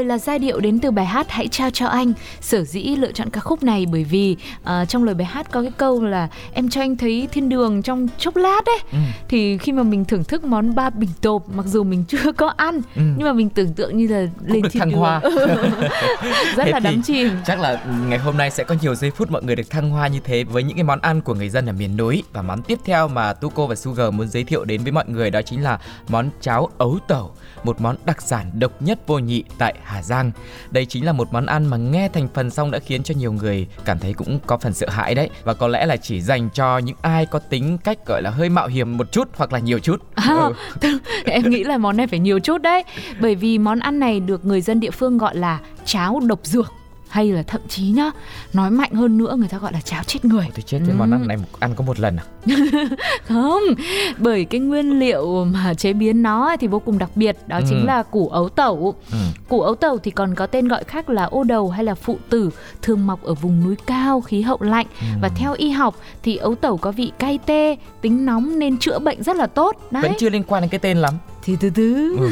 rồi 0.00 0.06
là 0.06 0.18
giai 0.18 0.38
điệu 0.38 0.60
đến 0.60 0.78
từ 0.78 0.90
bài 0.90 1.06
hát 1.06 1.26
Hãy 1.30 1.48
trao 1.48 1.70
cho 1.70 1.86
anh. 1.86 2.12
Sở 2.40 2.64
dĩ 2.64 2.82
lựa 2.82 3.12
chọn 3.12 3.30
ca 3.30 3.40
khúc 3.40 3.62
này 3.62 3.86
bởi 3.86 4.04
vì 4.04 4.36
ờ, 4.64 4.84
trong 4.84 5.04
lời 5.04 5.14
bài 5.14 5.24
hát 5.24 5.50
có 5.50 5.62
cái 5.62 5.70
câu 5.76 6.04
là 6.04 6.28
em 6.52 6.68
cho 6.68 6.80
anh 6.80 6.96
thấy 6.96 7.28
thiên 7.32 7.48
đường 7.48 7.82
trong 7.82 8.06
chốc 8.18 8.36
lát 8.36 8.60
ấy. 8.66 8.78
Ừ. 8.92 8.98
Thì 9.28 9.58
khi 9.58 9.72
mà 9.72 9.82
mình 9.82 10.04
thưởng 10.04 10.24
thức 10.24 10.44
món 10.44 10.74
ba 10.74 10.90
bình 10.90 11.10
tộp 11.20 11.48
mặc 11.54 11.66
dù 11.66 11.84
mình 11.84 12.04
chưa 12.08 12.32
có 12.32 12.52
ăn 12.56 12.80
Ừ. 12.96 13.02
nhưng 13.16 13.26
mà 13.26 13.32
mình 13.32 13.48
tưởng 13.50 13.72
tượng 13.72 13.96
như 13.96 14.06
là 14.06 14.26
lên 14.46 14.62
được 14.62 14.68
thiên 14.72 14.80
thăng 14.80 14.90
đường. 14.90 14.98
hoa. 14.98 15.20
Rất 16.56 16.64
Thế 16.64 16.70
là 16.72 16.80
đắm 16.80 17.02
chìm. 17.02 17.30
Chắc 17.46 17.60
là 17.60 17.84
ngày 18.08 18.18
hôm 18.18 18.36
nay 18.36 18.50
sẽ 18.50 18.64
có 18.64 18.74
nhiều 18.82 18.94
giây 18.94 19.10
phút 19.10 19.30
mọi 19.30 19.42
người 19.42 19.56
được 19.56 19.70
thăng 19.70 19.90
hoa 19.90 20.06
như 20.06 20.20
thế 20.24 20.44
với 20.44 20.62
những 20.62 20.76
cái 20.76 20.84
món 20.84 21.00
ăn 21.00 21.20
của 21.20 21.34
người 21.34 21.48
dân 21.48 21.66
ở 21.66 21.72
miền 21.72 21.96
núi 21.96 22.22
và 22.32 22.42
món 22.42 22.62
tiếp 22.62 22.78
theo 22.84 23.08
mà 23.08 23.32
Tuko 23.32 23.66
và 23.66 23.74
Sugar 23.74 24.14
muốn 24.14 24.28
giới 24.28 24.44
thiệu 24.44 24.64
đến 24.64 24.82
với 24.82 24.92
mọi 24.92 25.04
người 25.08 25.30
đó 25.30 25.42
chính 25.42 25.62
là 25.62 25.78
món 26.08 26.30
cháo 26.40 26.68
ấu 26.78 26.98
tẩu, 27.08 27.30
một 27.64 27.80
món 27.80 27.96
đặc 28.04 28.22
sản 28.22 28.50
độc 28.58 28.82
nhất 28.82 28.98
vô 29.06 29.18
nhị 29.18 29.44
tại 29.58 29.74
Hà 29.90 30.02
Giang. 30.02 30.30
Đây 30.70 30.86
chính 30.86 31.04
là 31.06 31.12
một 31.12 31.28
món 31.32 31.46
ăn 31.46 31.66
mà 31.66 31.76
nghe 31.76 32.08
thành 32.08 32.28
phần 32.34 32.50
xong 32.50 32.70
đã 32.70 32.78
khiến 32.78 33.02
cho 33.02 33.14
nhiều 33.18 33.32
người 33.32 33.66
cảm 33.84 33.98
thấy 33.98 34.12
cũng 34.14 34.38
có 34.46 34.58
phần 34.58 34.72
sợ 34.72 34.88
hãi 34.88 35.14
đấy 35.14 35.30
và 35.44 35.54
có 35.54 35.68
lẽ 35.68 35.86
là 35.86 35.96
chỉ 35.96 36.20
dành 36.20 36.48
cho 36.54 36.78
những 36.78 36.96
ai 37.02 37.26
có 37.26 37.38
tính 37.38 37.78
cách 37.78 37.98
gọi 38.06 38.22
là 38.22 38.30
hơi 38.30 38.48
mạo 38.48 38.66
hiểm 38.68 38.96
một 38.96 39.12
chút 39.12 39.28
hoặc 39.36 39.52
là 39.52 39.58
nhiều 39.58 39.78
chút. 39.78 39.96
À, 40.14 40.34
Ừ. 40.34 40.52
tức- 40.80 41.02
em 41.24 41.50
nghĩ 41.50 41.64
là 41.64 41.78
món 41.78 41.96
này 41.96 42.06
phải 42.06 42.18
nhiều 42.18 42.38
chút 42.38 42.62
đấy 42.62 42.84
bởi 43.20 43.34
vì 43.34 43.58
món 43.58 43.78
ăn 43.78 44.00
này 44.00 44.20
được 44.20 44.44
người 44.44 44.60
dân 44.60 44.80
địa 44.80 44.90
phương 44.90 45.18
gọi 45.18 45.36
là 45.36 45.58
cháo 45.84 46.20
độc 46.26 46.40
dược 46.42 46.72
hay 47.10 47.32
là 47.32 47.42
thậm 47.42 47.60
chí 47.68 47.82
nhá 47.82 48.10
nói 48.52 48.70
mạnh 48.70 48.92
hơn 48.92 49.18
nữa 49.18 49.36
người 49.38 49.48
ta 49.48 49.58
gọi 49.58 49.72
là 49.72 49.80
cháo 49.80 50.02
chết 50.04 50.24
người 50.24 50.46
Tôi 50.54 50.62
chết 50.66 50.78
cái 50.86 50.96
món 50.96 51.10
ăn 51.10 51.26
này 51.28 51.36
ăn 51.58 51.74
có 51.76 51.84
một 51.84 52.00
lần 52.00 52.16
à? 52.16 52.24
không 53.28 53.62
bởi 54.18 54.44
cái 54.44 54.60
nguyên 54.60 54.98
liệu 54.98 55.44
mà 55.44 55.74
chế 55.74 55.92
biến 55.92 56.22
nó 56.22 56.56
thì 56.60 56.66
vô 56.66 56.78
cùng 56.78 56.98
đặc 56.98 57.10
biệt 57.14 57.36
đó 57.46 57.56
Ừ. 57.60 57.64
chính 57.68 57.86
là 57.86 58.02
củ 58.02 58.28
ấu 58.28 58.48
tẩu 58.48 58.94
Ừ. 59.12 59.18
củ 59.48 59.60
ấu 59.60 59.74
tẩu 59.74 59.98
thì 59.98 60.10
còn 60.10 60.34
có 60.34 60.46
tên 60.46 60.68
gọi 60.68 60.84
khác 60.84 61.10
là 61.10 61.24
ô 61.24 61.44
đầu 61.44 61.70
hay 61.70 61.84
là 61.84 61.94
phụ 61.94 62.18
tử 62.28 62.50
thường 62.82 63.06
mọc 63.06 63.22
ở 63.22 63.34
vùng 63.34 63.64
núi 63.64 63.76
cao 63.86 64.20
khí 64.20 64.40
hậu 64.42 64.58
lạnh 64.60 64.86
và 65.22 65.28
theo 65.28 65.52
y 65.58 65.70
học 65.70 65.96
thì 66.22 66.36
ấu 66.36 66.54
tẩu 66.54 66.76
có 66.76 66.92
vị 66.92 67.12
cay 67.18 67.38
tê 67.46 67.76
tính 68.00 68.26
nóng 68.26 68.58
nên 68.58 68.78
chữa 68.78 68.98
bệnh 68.98 69.22
rất 69.22 69.36
là 69.36 69.46
tốt 69.46 69.76
đấy 69.90 70.02
Vẫn 70.02 70.12
chưa 70.18 70.30
liên 70.30 70.42
quan 70.44 70.62
đến 70.62 70.70
cái 70.70 70.78
tên 70.78 70.98
lắm. 70.98 71.14
Thì 71.50 71.56
từ 71.60 71.70
từ 71.70 72.16
Ừ. 72.18 72.30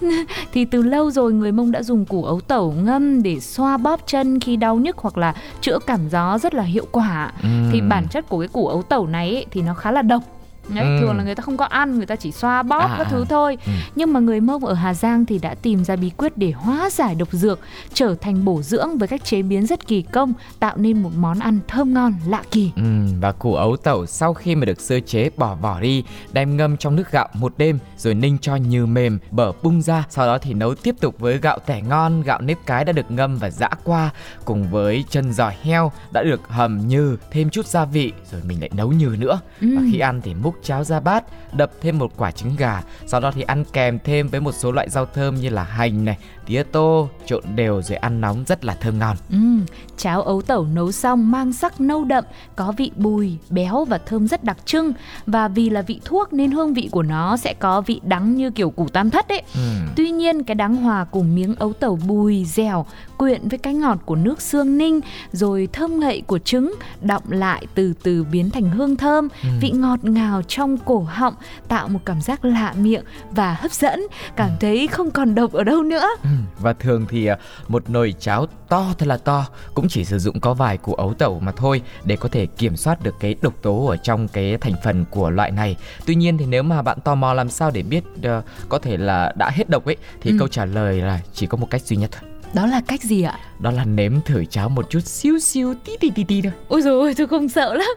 thì 0.52 0.64
từ 0.64 0.82
lâu 0.82 1.10
rồi 1.10 1.32
người 1.32 1.52
mông 1.52 1.72
đã 1.72 1.82
dùng 1.82 2.04
củ 2.04 2.24
ấu 2.24 2.40
tẩu 2.40 2.72
ngâm 2.72 3.22
để 3.22 3.40
xoa 3.40 3.76
bóp 3.76 4.00
chân 4.06 4.40
khi 4.40 4.56
đau 4.56 4.76
nhức 4.76 4.98
hoặc 4.98 5.18
là 5.18 5.34
chữa 5.60 5.78
cảm 5.86 6.00
gió 6.10 6.38
rất 6.38 6.54
là 6.54 6.62
hiệu 6.62 6.86
quả 6.92 7.32
thì 7.42 7.78
Ừm. 7.80 7.88
bản 7.88 8.06
chất 8.10 8.28
của 8.28 8.38
cái 8.40 8.48
củ 8.48 8.66
ấu 8.68 8.82
tẩu 8.82 9.06
này 9.06 9.30
ấy, 9.34 9.46
thì 9.50 9.62
nó 9.62 9.74
khá 9.74 9.90
là 9.90 10.02
độc 10.02 10.22
Đấy, 10.68 10.84
Ừ. 10.84 10.96
thường 11.00 11.16
là 11.16 11.24
người 11.24 11.34
ta 11.34 11.42
không 11.42 11.56
có 11.56 11.64
ăn 11.64 11.96
người 11.96 12.06
ta 12.06 12.16
chỉ 12.16 12.32
xoa 12.32 12.62
bóp 12.62 12.78
À, 12.78 12.94
các 12.98 13.06
à. 13.06 13.10
thứ 13.10 13.24
thôi 13.28 13.58
Ừ. 13.66 13.72
nhưng 13.94 14.12
mà 14.12 14.20
người 14.20 14.40
mông 14.40 14.64
ở 14.64 14.74
hà 14.74 14.94
giang 14.94 15.26
thì 15.26 15.38
đã 15.38 15.54
tìm 15.54 15.84
ra 15.84 15.96
bí 15.96 16.10
quyết 16.16 16.38
để 16.38 16.52
hóa 16.56 16.90
giải 16.90 17.14
độc 17.14 17.28
dược 17.32 17.58
trở 17.94 18.14
thành 18.20 18.44
bổ 18.44 18.62
dưỡng 18.62 18.98
với 18.98 19.08
cách 19.08 19.24
chế 19.24 19.42
biến 19.42 19.66
rất 19.66 19.86
kỳ 19.86 20.02
công 20.02 20.32
tạo 20.60 20.76
nên 20.76 21.02
một 21.02 21.10
món 21.16 21.38
ăn 21.38 21.58
thơm 21.68 21.94
ngon 21.94 22.14
lạ 22.28 22.42
kỳ 22.50 22.70
Ừm, 22.76 23.20
và 23.20 23.32
củ 23.32 23.54
ấu 23.54 23.76
tẩu 23.76 24.06
sau 24.06 24.34
khi 24.34 24.54
mà 24.56 24.64
được 24.64 24.80
sơ 24.80 25.00
chế 25.00 25.30
bỏ 25.36 25.54
vỏ 25.54 25.80
đi, 25.80 26.04
đem 26.32 26.56
ngâm 26.56 26.76
trong 26.76 26.96
nước 26.96 27.10
gạo 27.10 27.28
một 27.34 27.54
đêm 27.56 27.78
rồi 27.98 28.14
ninh 28.14 28.38
cho 28.40 28.56
nhừ 28.56 28.86
mềm, 28.86 29.18
bở 29.30 29.52
bung 29.62 29.82
ra, 29.82 30.04
sau 30.10 30.26
đó 30.26 30.38
thì 30.38 30.54
nấu 30.54 30.74
tiếp 30.74 30.94
tục 31.00 31.14
với 31.18 31.38
gạo 31.38 31.58
tẻ 31.66 31.80
ngon, 31.88 32.22
gạo 32.22 32.40
nếp 32.40 32.58
cái 32.66 32.84
đã 32.84 32.92
được 32.92 33.10
ngâm 33.10 33.36
và 33.36 33.50
giã 33.50 33.68
qua 33.84 34.10
cùng 34.44 34.70
với 34.70 35.04
chân 35.10 35.32
giò 35.32 35.50
heo 35.62 35.92
đã 36.12 36.22
được 36.22 36.40
hầm 36.48 36.88
nhừ, 36.88 37.16
thêm 37.30 37.50
chút 37.50 37.66
gia 37.66 37.84
vị 37.84 38.12
rồi 38.32 38.40
mình 38.46 38.60
lại 38.60 38.70
nấu 38.74 38.92
nhừ 38.92 39.16
nữa. 39.18 39.40
Và 39.60 39.82
khi 39.92 39.98
ăn 39.98 40.20
thì 40.24 40.34
múc 40.34 40.53
cháo 40.62 40.84
ra 40.84 41.00
bát, 41.00 41.24
đập 41.52 41.70
thêm 41.80 41.98
một 41.98 42.12
quả 42.16 42.30
trứng 42.30 42.56
gà, 42.56 42.82
sau 43.06 43.20
đó 43.20 43.30
thì 43.34 43.42
ăn 43.42 43.64
kèm 43.72 43.98
thêm 44.04 44.28
với 44.28 44.40
một 44.40 44.52
số 44.52 44.72
loại 44.72 44.90
rau 44.90 45.06
thơm 45.06 45.34
như 45.34 45.48
là 45.48 45.62
hành 45.62 46.04
này, 46.04 46.18
tía 46.46 46.62
tô, 46.62 47.08
trộn 47.26 47.42
đều 47.54 47.82
rồi 47.82 47.96
ăn 47.96 48.20
nóng 48.20 48.44
rất 48.46 48.64
là 48.64 48.74
thơm 48.74 48.98
ngon. 48.98 49.16
Ừm, 49.30 49.66
cháo 49.96 50.22
ấu 50.22 50.42
tẩu 50.42 50.66
nấu 50.74 50.92
xong 50.92 51.30
mang 51.30 51.52
sắc 51.52 51.80
nâu 51.80 52.04
đậm, 52.04 52.24
có 52.56 52.72
vị 52.76 52.90
bùi, 52.96 53.36
béo 53.50 53.84
và 53.84 53.98
thơm 53.98 54.28
rất 54.28 54.44
đặc 54.44 54.56
trưng 54.64 54.92
và 55.26 55.48
vì 55.48 55.70
là 55.70 55.82
vị 55.82 56.00
thuốc 56.04 56.32
nên 56.32 56.50
hương 56.50 56.74
vị 56.74 56.88
của 56.92 57.02
nó 57.02 57.36
sẽ 57.36 57.54
có 57.54 57.80
vị 57.80 58.00
đắng 58.04 58.34
như 58.34 58.50
kiểu 58.50 58.70
củ 58.70 58.88
tam 58.88 59.10
thất 59.10 59.28
ấy. 59.28 59.42
Ừm. 59.54 59.88
Tuy 59.96 60.10
nhiên 60.10 60.42
cái 60.42 60.54
đắng 60.54 60.76
hòa 60.76 61.04
cùng 61.04 61.34
miếng 61.34 61.54
ấu 61.54 61.72
tẩu 61.72 61.98
bùi, 62.06 62.44
dẻo, 62.44 62.86
quyện 63.16 63.48
với 63.48 63.58
cái 63.58 63.74
ngọt 63.74 63.98
của 64.04 64.16
nước 64.16 64.40
xương 64.42 64.78
ninh 64.78 65.00
rồi 65.32 65.68
thơm 65.72 66.00
ngậy 66.00 66.22
của 66.26 66.38
trứng 66.38 66.74
đọng 67.00 67.22
lại 67.28 67.66
từ 67.74 67.92
từ 68.02 68.24
biến 68.24 68.50
thành 68.50 68.70
hương 68.70 68.96
thơm, 68.96 69.28
vị 69.60 69.70
ngọt 69.70 70.04
ngào 70.04 70.42
trong 70.42 70.78
cổ 70.78 71.06
họng 71.08 71.34
tạo 71.68 71.88
một 71.88 72.00
cảm 72.04 72.20
giác 72.20 72.44
lạ 72.44 72.74
miệng 72.78 73.04
và 73.30 73.54
hấp 73.60 73.72
dẫn, 73.72 74.02
cảm 74.36 74.50
thấy 74.60 74.86
không 74.86 75.10
còn 75.10 75.34
độc 75.34 75.52
ở 75.52 75.64
đâu 75.64 75.82
nữa. 75.82 76.08
Ừ, 76.22 76.28
Và 76.58 76.72
thường 76.72 77.06
thì 77.08 77.26
à, 77.26 77.38
một 77.68 77.90
nồi 77.90 78.14
cháo 78.18 78.46
to 78.68 78.86
thật 78.98 79.06
là 79.06 79.16
to 79.16 79.46
cũng 79.74 79.88
chỉ 79.88 80.04
sử 80.04 80.18
dụng 80.18 80.40
có 80.40 80.54
vài 80.54 80.76
củ 80.76 80.94
ấu 80.94 81.14
tẩu 81.14 81.40
mà 81.40 81.52
thôi 81.52 81.82
để 82.04 82.16
có 82.16 82.28
thể 82.28 82.46
kiểm 82.46 82.76
soát 82.76 83.02
được 83.02 83.14
cái 83.20 83.34
độc 83.42 83.54
tố 83.62 83.86
ở 83.86 83.96
trong 83.96 84.28
cái 84.28 84.56
thành 84.60 84.74
phần 84.84 85.04
của 85.10 85.30
loại 85.30 85.50
này. 85.50 85.76
Tuy 86.06 86.14
nhiên 86.14 86.38
thì 86.38 86.46
nếu 86.46 86.62
mà 86.62 86.82
bạn 86.82 86.98
tò 87.00 87.14
mò 87.14 87.34
làm 87.34 87.48
sao 87.48 87.70
để 87.70 87.82
biết 87.82 88.04
ờ, 88.22 88.42
có 88.68 88.78
thể 88.78 88.96
là 88.96 89.32
đã 89.36 89.50
hết 89.50 89.70
độc 89.70 89.84
ấy 89.84 89.96
thì 90.20 90.30
Ừ. 90.30 90.36
câu 90.38 90.48
trả 90.48 90.64
lời 90.64 91.00
là 91.00 91.20
chỉ 91.32 91.46
có 91.46 91.56
một 91.56 91.66
cách 91.70 91.82
duy 91.82 91.96
nhất 91.96 92.10
thôi. 92.12 92.30
Đó 92.54 92.66
là 92.66 92.80
cách 92.86 93.02
gì 93.02 93.22
ạ? 93.22 93.38
Đó 93.58 93.70
là 93.70 93.84
nếm 93.84 94.20
thử 94.20 94.44
cháo 94.44 94.68
một 94.68 94.90
chút 94.90 95.00
xíu 95.00 95.38
xíu 95.38 95.74
tí 95.84 95.96
tí 96.00 96.10
tí 96.10 96.24
tí 96.24 96.42
thôi. 96.42 96.52
Ôi 96.68 96.82
ôi, 96.84 97.14
tôi 97.16 97.26
không 97.26 97.48
sợ 97.48 97.74
lắm 97.74 97.88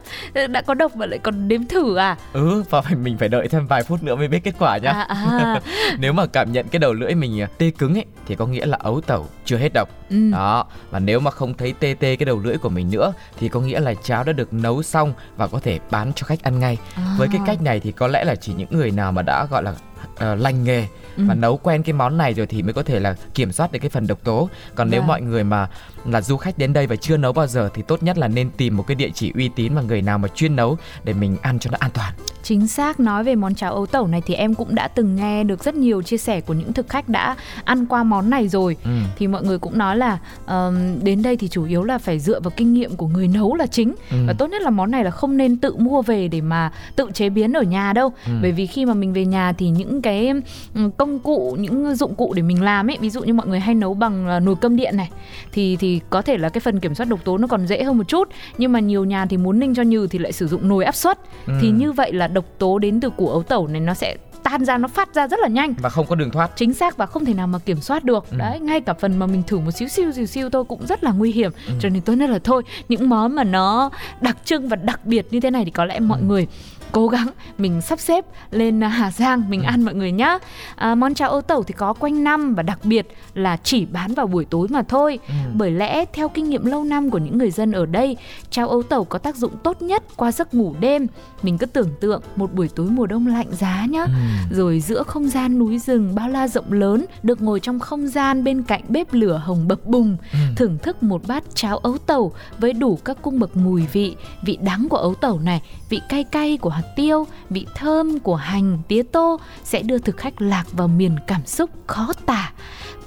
Đã 0.49 0.61
có 0.61 0.73
độc 0.73 0.95
mà 0.95 1.05
lại 1.05 1.19
còn 1.19 1.47
đếm 1.47 1.65
thử 1.65 1.95
à? 1.95 2.17
Ừ 2.33 2.63
và 2.69 2.81
phải 2.81 2.95
mình 2.95 3.17
phải 3.17 3.29
đợi 3.29 3.47
thêm 3.47 3.67
vài 3.67 3.83
phút 3.83 4.03
nữa 4.03 4.15
mới 4.15 4.27
biết 4.27 4.39
kết 4.43 4.53
quả 4.59 4.77
nhá. 4.77 4.91
À, 4.91 5.05
à. 5.09 5.61
Nếu 5.99 6.13
mà 6.13 6.25
cảm 6.25 6.51
nhận 6.51 6.67
cái 6.67 6.79
đầu 6.79 6.93
lưỡi 6.93 7.15
mình 7.15 7.41
à, 7.41 7.47
tê 7.57 7.71
cứng 7.77 7.97
ấy 7.97 8.05
thì 8.27 8.35
có 8.35 8.45
nghĩa 8.45 8.65
là 8.65 8.77
ấu 8.81 9.01
tẩu 9.01 9.27
chưa 9.45 9.57
hết 9.57 9.73
độc. 9.73 9.89
Ừ. 10.09 10.31
Đó, 10.31 10.65
và 10.91 10.99
nếu 10.99 11.19
mà 11.19 11.31
không 11.31 11.53
thấy 11.53 11.73
tê 11.79 11.95
tê 11.99 12.15
cái 12.15 12.25
đầu 12.25 12.39
lưỡi 12.43 12.57
của 12.57 12.69
mình 12.69 12.91
nữa 12.91 13.13
thì 13.39 13.49
có 13.49 13.59
nghĩa 13.59 13.79
là 13.79 13.93
cháo 13.93 14.23
đã 14.23 14.33
được 14.33 14.53
nấu 14.53 14.83
xong 14.83 15.13
và 15.37 15.47
có 15.47 15.59
thể 15.59 15.79
bán 15.91 16.13
cho 16.15 16.25
khách 16.25 16.43
ăn 16.43 16.59
ngay. 16.59 16.77
À. 16.95 17.15
Với 17.17 17.27
cái 17.31 17.41
cách 17.45 17.61
này 17.61 17.79
thì 17.79 17.91
có 17.91 18.07
lẽ 18.07 18.23
là 18.23 18.35
chỉ 18.35 18.53
những 18.53 18.69
người 18.71 18.91
nào 18.91 19.11
mà 19.11 19.21
đã 19.21 19.45
gọi 19.45 19.63
là 19.63 19.73
ờ, 20.15 20.35
lành 20.35 20.63
nghề 20.63 20.87
và 21.17 21.33
Ừ. 21.33 21.37
nấu 21.37 21.57
quen 21.57 21.83
cái 21.83 21.93
món 21.93 22.17
này 22.17 22.33
rồi 22.33 22.47
thì 22.47 22.61
mới 22.63 22.73
có 22.73 22.83
thể 22.83 22.99
là 22.99 23.15
kiểm 23.33 23.51
soát 23.51 23.71
được 23.71 23.79
cái 23.81 23.89
phần 23.89 24.07
độc 24.07 24.23
tố. 24.23 24.49
Còn 24.75 24.89
nếu 24.89 25.01
Vâng. 25.01 25.07
mọi 25.07 25.21
người 25.21 25.43
mà 25.43 25.67
là 26.05 26.21
du 26.21 26.37
khách 26.37 26.57
đến 26.57 26.73
đây 26.73 26.87
và 26.87 26.95
chưa 26.95 27.17
nấu 27.17 27.33
bao 27.33 27.47
giờ 27.47 27.69
thì 27.73 27.81
tốt 27.87 28.03
nhất 28.03 28.17
là 28.17 28.27
nên 28.27 28.49
tìm 28.57 28.77
một 28.77 28.83
cái 28.87 28.95
địa 28.95 29.09
chỉ 29.13 29.31
uy 29.35 29.49
tín 29.55 29.73
và 29.75 29.81
người 29.81 30.01
nào 30.01 30.17
mà 30.17 30.27
chuyên 30.27 30.55
nấu 30.55 30.77
để 31.03 31.13
mình 31.13 31.37
ăn 31.41 31.59
cho 31.59 31.71
nó 31.71 31.77
an 31.81 31.91
toàn. 31.93 32.13
Chính 32.43 32.67
xác 32.67 32.99
nói 32.99 33.23
về 33.23 33.35
món 33.35 33.55
cháo 33.55 33.73
ấu 33.73 33.85
tẩu 33.85 34.07
này 34.07 34.21
thì 34.25 34.33
em 34.33 34.55
cũng 34.55 34.75
đã 34.75 34.87
từng 34.87 35.15
nghe 35.15 35.43
được 35.43 35.63
rất 35.63 35.75
nhiều 35.75 36.01
chia 36.01 36.17
sẻ 36.17 36.41
của 36.41 36.53
những 36.53 36.73
thực 36.73 36.89
khách 36.89 37.09
đã 37.09 37.35
ăn 37.63 37.85
qua 37.85 38.03
món 38.03 38.29
này 38.29 38.47
rồi. 38.47 38.75
Ừ. 38.83 38.89
Thì 39.17 39.27
mọi 39.27 39.43
người 39.43 39.59
cũng 39.59 39.77
nói 39.77 39.97
là 39.97 40.17
ờm, 40.45 41.03
đến 41.03 41.21
đây 41.23 41.37
thì 41.37 41.47
chủ 41.47 41.65
yếu 41.65 41.83
là 41.83 41.97
phải 41.97 42.19
dựa 42.19 42.39
vào 42.39 42.51
kinh 42.57 42.73
nghiệm 42.73 42.95
của 42.95 43.07
người 43.07 43.27
nấu 43.27 43.55
là 43.55 43.67
chính 43.67 43.95
Ừ. 44.11 44.17
và 44.27 44.33
tốt 44.33 44.47
nhất 44.47 44.61
là 44.61 44.69
món 44.69 44.91
này 44.91 45.03
là 45.03 45.11
không 45.11 45.37
nên 45.37 45.57
tự 45.57 45.75
mua 45.77 46.01
về 46.01 46.27
để 46.27 46.41
mà 46.41 46.71
tự 46.95 47.09
chế 47.13 47.29
biến 47.29 47.53
ở 47.53 47.61
nhà 47.63 47.93
đâu. 47.93 48.11
Ừ. 48.25 48.31
Bởi 48.41 48.51
vì 48.51 48.67
khi 48.67 48.85
mà 48.85 48.93
mình 48.93 49.13
về 49.13 49.25
nhà 49.25 49.53
thì 49.57 49.69
những 49.69 50.01
cái 50.01 50.33
ừ, 50.75 50.89
công 51.07 51.19
cụ, 51.19 51.57
những 51.59 51.95
dụng 51.95 52.15
cụ 52.15 52.33
để 52.33 52.41
mình 52.41 52.63
làm 52.63 52.89
ấy, 52.89 52.97
ví 53.01 53.09
dụ 53.09 53.23
như 53.23 53.33
mọi 53.33 53.47
người 53.47 53.59
hay 53.59 53.75
nấu 53.75 53.93
bằng 53.93 54.27
ờ, 54.27 54.39
nồi 54.39 54.55
cơm 54.61 54.75
điện 54.75 54.97
này 54.97 55.09
thì 55.51 55.75
thì 55.79 56.01
có 56.09 56.21
thể 56.21 56.37
là 56.37 56.49
cái 56.49 56.59
phần 56.61 56.79
kiểm 56.79 56.95
soát 56.95 57.05
độc 57.09 57.19
tố 57.23 57.37
nó 57.37 57.47
còn 57.47 57.67
dễ 57.67 57.83
hơn 57.83 57.97
một 57.97 58.07
chút, 58.07 58.29
nhưng 58.57 58.71
mà 58.71 58.79
nhiều 58.79 59.05
nhà 59.05 59.25
thì 59.25 59.37
muốn 59.37 59.59
ninh 59.59 59.75
cho 59.75 59.83
nhừ 59.83 60.07
thì 60.11 60.19
lại 60.19 60.31
sử 60.31 60.47
dụng 60.47 60.67
nồi 60.67 60.85
áp 60.85 60.95
suất. 60.95 61.19
Thì 61.45 61.67
Ừ. 61.67 61.73
như 61.73 61.91
vậy 61.91 62.13
là 62.13 62.27
độc 62.27 62.45
tố 62.57 62.79
đến 62.79 62.99
từ 62.99 63.09
củ 63.09 63.29
ấu 63.29 63.43
tẩu 63.43 63.67
này 63.67 63.81
nó 63.81 63.93
sẽ 63.93 64.15
tan 64.43 64.65
ra 64.65 64.77
nó 64.77 64.87
phát 64.87 65.13
ra 65.15 65.27
rất 65.27 65.39
là 65.39 65.47
nhanh 65.47 65.73
Và 65.81 65.89
không 65.89 66.05
có 66.05 66.15
đường 66.15 66.31
thoát. 66.31 66.51
chính 66.55 66.73
xác 66.73 66.97
và 66.97 67.05
không 67.05 67.25
thể 67.25 67.33
nào 67.33 67.47
mà 67.47 67.59
kiểm 67.59 67.81
soát 67.81 68.03
được 68.03 68.25
Ừ. 68.31 68.37
đấy 68.37 68.59
ngay 68.59 68.81
cả 68.81 68.93
phần 68.93 69.19
mà 69.19 69.25
mình 69.25 69.43
thử 69.47 69.59
một 69.59 69.71
xíu 69.71 69.87
xíu 69.87 70.11
xíu 70.11 70.25
xíu 70.25 70.49
thôi 70.49 70.63
cũng 70.63 70.87
rất 70.87 71.03
là 71.03 71.11
nguy 71.11 71.31
hiểm 71.31 71.51
Ừ. 71.67 71.73
cho 71.79 71.89
nên 71.89 72.01
tốt 72.01 72.13
nhất 72.13 72.29
là 72.29 72.39
thôi 72.43 72.63
những 72.89 73.09
món 73.09 73.35
mà 73.35 73.43
nó 73.43 73.89
đặc 74.21 74.37
trưng 74.45 74.69
và 74.69 74.75
đặc 74.75 75.05
biệt 75.05 75.27
như 75.31 75.39
thế 75.39 75.51
này 75.51 75.65
thì 75.65 75.71
có 75.71 75.85
lẽ 75.85 75.99
mọi 75.99 76.21
người 76.21 76.47
cố 76.91 77.07
gắng 77.07 77.27
mình 77.57 77.81
sắp 77.81 77.99
xếp 77.99 78.25
lên 78.51 78.81
Hà 78.81 79.11
Giang 79.11 79.49
mình 79.49 79.63
ăn 79.63 79.83
mọi 79.83 79.93
người 79.93 80.11
nhá. 80.11 80.37
À, 80.75 80.95
món 80.95 81.13
cháo 81.13 81.29
ấu 81.29 81.41
tẩu 81.41 81.63
thì 81.63 81.73
có 81.73 81.93
quanh 81.93 82.23
năm 82.23 82.55
và 82.55 82.63
đặc 82.63 82.79
biệt 82.83 83.07
là 83.33 83.57
chỉ 83.57 83.85
bán 83.85 84.13
vào 84.13 84.27
buổi 84.27 84.45
tối 84.45 84.67
mà 84.71 84.81
thôi. 84.81 85.19
Bởi 85.53 85.71
lẽ 85.71 86.05
theo 86.13 86.29
kinh 86.29 86.49
nghiệm 86.49 86.65
lâu 86.65 86.83
năm 86.83 87.09
của 87.09 87.17
những 87.17 87.37
người 87.37 87.51
dân 87.51 87.71
ở 87.71 87.85
đây, 87.85 88.17
cháo 88.49 88.69
ấu 88.69 88.83
tẩu 88.83 89.05
có 89.05 89.19
tác 89.19 89.35
dụng 89.35 89.51
tốt 89.63 89.81
nhất 89.81 90.03
qua 90.15 90.31
giấc 90.31 90.53
ngủ 90.53 90.75
đêm. 90.79 91.07
Mình 91.43 91.57
cứ 91.57 91.65
tưởng 91.65 91.89
tượng 91.99 92.21
một 92.35 92.53
buổi 92.53 92.67
tối 92.67 92.87
mùa 92.89 93.05
đông 93.05 93.27
lạnh 93.27 93.47
giá 93.51 93.85
nhá, 93.89 94.05
rồi 94.51 94.79
giữa 94.79 95.03
không 95.03 95.29
gian 95.29 95.59
núi 95.59 95.79
rừng 95.79 96.15
bao 96.15 96.29
la 96.29 96.47
rộng 96.47 96.73
lớn, 96.73 97.05
được 97.23 97.41
ngồi 97.41 97.59
trong 97.59 97.79
không 97.79 98.07
gian 98.07 98.43
bên 98.43 98.63
cạnh 98.63 98.81
bếp 98.87 99.13
lửa 99.13 99.41
hồng 99.45 99.67
bập 99.67 99.85
bùng, 99.85 100.17
thưởng 100.55 100.77
thức 100.83 101.03
một 101.03 101.27
bát 101.27 101.43
cháo 101.53 101.77
ấu 101.77 101.97
tẩu 101.97 102.33
với 102.57 102.73
đủ 102.73 102.99
các 103.05 103.17
cung 103.21 103.39
bậc 103.39 103.57
mùi 103.57 103.87
vị, 103.93 104.15
vị 104.41 104.57
đắng 104.61 104.87
của 104.89 104.97
ấu 104.97 105.15
tẩu 105.15 105.39
này, 105.39 105.61
vị 105.89 106.01
cay 106.09 106.23
cay 106.23 106.57
của 106.57 106.69
hạt 106.69 106.83
tiêu, 106.95 107.27
vị 107.49 107.65
thơm 107.75 108.19
của 108.19 108.35
hành, 108.35 108.77
tía 108.87 109.03
tô 109.11 109.39
sẽ 109.63 109.81
đưa 109.81 109.97
thực 109.97 110.17
khách 110.17 110.41
lạc 110.41 110.63
vào 110.71 110.87
miền 110.87 111.15
cảm 111.27 111.45
xúc 111.45 111.69
khó 111.87 112.13
tả. 112.25 112.51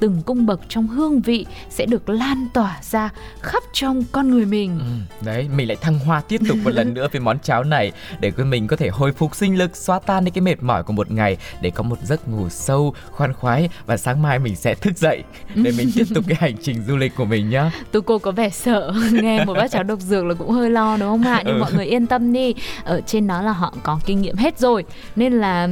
Từng 0.00 0.22
cung 0.26 0.46
bậc 0.46 0.60
trong 0.68 0.88
hương 0.88 1.20
vị 1.20 1.46
sẽ 1.70 1.86
được 1.86 2.08
lan 2.08 2.46
tỏa 2.54 2.78
ra 2.82 3.08
khắp 3.40 3.62
trong 3.72 4.02
con 4.12 4.30
người 4.30 4.44
mình. 4.46 4.78
Ừ, 4.78 5.24
Đấy, 5.26 5.48
mình 5.56 5.68
lại 5.68 5.76
thăng 5.80 5.98
hoa 5.98 6.20
tiếp 6.20 6.40
tục 6.48 6.58
một 6.64 6.70
lần 6.70 6.94
nữa 6.94 7.08
với 7.12 7.20
món 7.20 7.38
cháo 7.38 7.64
này 7.64 7.92
để 8.20 8.32
cho 8.36 8.44
mình 8.44 8.66
có 8.66 8.76
thể 8.76 8.88
hồi 8.88 9.12
phục 9.12 9.34
sinh 9.36 9.58
lực, 9.58 9.76
xóa 9.76 9.98
tan 9.98 10.24
đi 10.24 10.30
cái 10.30 10.42
mệt 10.42 10.62
mỏi 10.62 10.82
của 10.82 10.92
một 10.92 11.10
ngày 11.10 11.36
để 11.60 11.70
có 11.70 11.82
một 11.82 11.98
giấc 12.04 12.28
ngủ 12.28 12.48
sâu, 12.48 12.94
khoan 13.10 13.32
khoái 13.32 13.68
và 13.86 13.96
sáng 13.96 14.22
mai 14.22 14.38
mình 14.38 14.56
sẽ 14.56 14.74
thức 14.74 14.96
dậy 14.98 15.22
để 15.54 15.72
mình 15.78 15.90
tiếp 15.94 16.04
tục 16.14 16.24
cái 16.28 16.36
hành 16.40 16.54
trình 16.62 16.82
du 16.88 16.96
lịch 16.96 17.16
của 17.16 17.24
mình 17.24 17.50
nhá. 17.50 17.72
Tú 17.92 18.00
cô 18.00 18.18
có 18.18 18.30
vẻ 18.32 18.50
sợ 18.50 18.92
nghe 19.12 19.44
một 19.44 19.54
bát 19.54 19.70
cháo 19.70 19.82
độc 19.82 20.00
dược 20.00 20.24
là 20.24 20.34
cũng 20.34 20.50
hơi 20.50 20.70
lo 20.70 20.96
đúng 20.96 21.08
không 21.08 21.24
ạ? 21.24 21.42
Nhưng 21.46 21.54
Ừ. 21.54 21.60
mọi 21.60 21.72
người 21.72 21.84
yên 21.86 22.06
tâm 22.06 22.32
đi, 22.32 22.54
ở 22.84 23.00
trên 23.06 23.26
đó 23.26 23.42
là 23.42 23.52
họ 23.52 23.74
có 23.82 24.00
kinh 24.06 24.22
nghiệm 24.22 24.36
hết 24.36 24.58
rồi 24.58 24.84
nên 25.16 25.32
là 25.32 25.66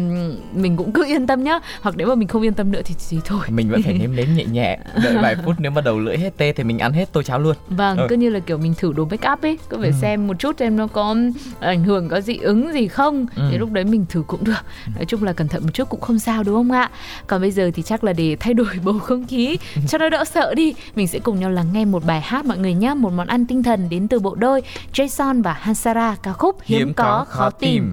mình 0.54 0.76
cũng 0.76 0.92
cứ 0.92 1.04
yên 1.06 1.26
tâm 1.26 1.44
nhá. 1.44 1.58
Hoặc 1.82 1.94
nếu 1.98 2.08
mà 2.08 2.14
mình 2.14 2.28
không 2.28 2.42
yên 2.42 2.54
tâm 2.54 2.72
nữa 2.72 2.80
thì 2.84 2.94
thì 3.10 3.18
thôi. 3.24 3.40
Mình 3.48 3.70
vẫn 3.70 3.82
phải 3.82 3.92
nếm 3.92 4.16
nếm 4.16 4.26
nhẹ 4.36 4.44
nhẹ, 4.44 4.78
đợi 5.04 5.16
vài 5.22 5.36
phút 5.44 5.54
nếu 5.58 5.70
mà 5.70 5.80
đầu 5.80 5.98
lưỡi 5.98 6.16
hết 6.18 6.36
tê 6.36 6.52
thì 6.52 6.64
mình 6.64 6.78
ăn 6.78 6.92
hết 6.92 7.12
tô 7.12 7.22
cháo 7.22 7.38
luôn. 7.38 7.56
Vâng, 7.68 7.98
Ừ. 7.98 8.06
cứ 8.08 8.16
như 8.16 8.30
là 8.30 8.38
kiểu 8.40 8.58
mình 8.58 8.74
thử 8.74 8.92
đồ 8.92 9.04
make 9.04 9.30
up 9.32 9.42
ấy, 9.42 9.58
cứ 9.68 9.76
phải 9.80 9.92
xem 9.92 10.26
một 10.26 10.38
chút 10.38 10.56
xem 10.58 10.76
nó 10.76 10.86
có 10.86 11.16
ảnh 11.60 11.84
hưởng 11.84 12.08
có 12.08 12.20
dị 12.20 12.36
ứng 12.36 12.72
gì 12.72 12.88
không. 12.88 13.26
Ừ. 13.36 13.48
Thì 13.50 13.58
lúc 13.58 13.72
đấy 13.72 13.84
mình 13.84 14.06
thử 14.08 14.22
cũng 14.26 14.44
được. 14.44 14.64
Nói 14.96 15.04
chung 15.08 15.22
là 15.22 15.32
cẩn 15.32 15.48
thận 15.48 15.62
một 15.62 15.70
chút 15.74 15.88
cũng 15.88 16.00
không 16.00 16.18
sao 16.18 16.42
đúng 16.42 16.54
không 16.54 16.72
ạ? 16.72 16.90
Còn 17.26 17.40
bây 17.40 17.50
giờ 17.50 17.70
thì 17.74 17.82
chắc 17.82 18.04
là 18.04 18.12
để 18.12 18.36
thay 18.40 18.54
đổi 18.54 18.66
bầu 18.84 18.98
không 18.98 19.26
khí 19.26 19.56
cho 19.88 19.98
nó 19.98 20.08
đỡ 20.08 20.24
sợ 20.24 20.54
đi, 20.54 20.74
mình 20.96 21.06
sẽ 21.08 21.18
cùng 21.18 21.40
nhau 21.40 21.50
lắng 21.50 21.66
nghe 21.72 21.84
một 21.84 22.04
bài 22.06 22.20
hát 22.20 22.44
mọi 22.44 22.58
người 22.58 22.74
nhé, 22.74 22.94
một 22.94 23.12
món 23.12 23.26
ăn 23.26 23.46
tinh 23.46 23.62
thần 23.62 23.88
đến 23.88 24.08
từ 24.08 24.18
bộ 24.18 24.34
đôi 24.34 24.62
Jason 24.94 25.42
và 25.42 25.52
Hansara 25.52 26.16
ca 26.22 26.32
khúc 26.32 26.56
Hiếm, 26.62 26.87
có, 26.96 27.24
khó 27.28 27.50
tìm. 27.50 27.92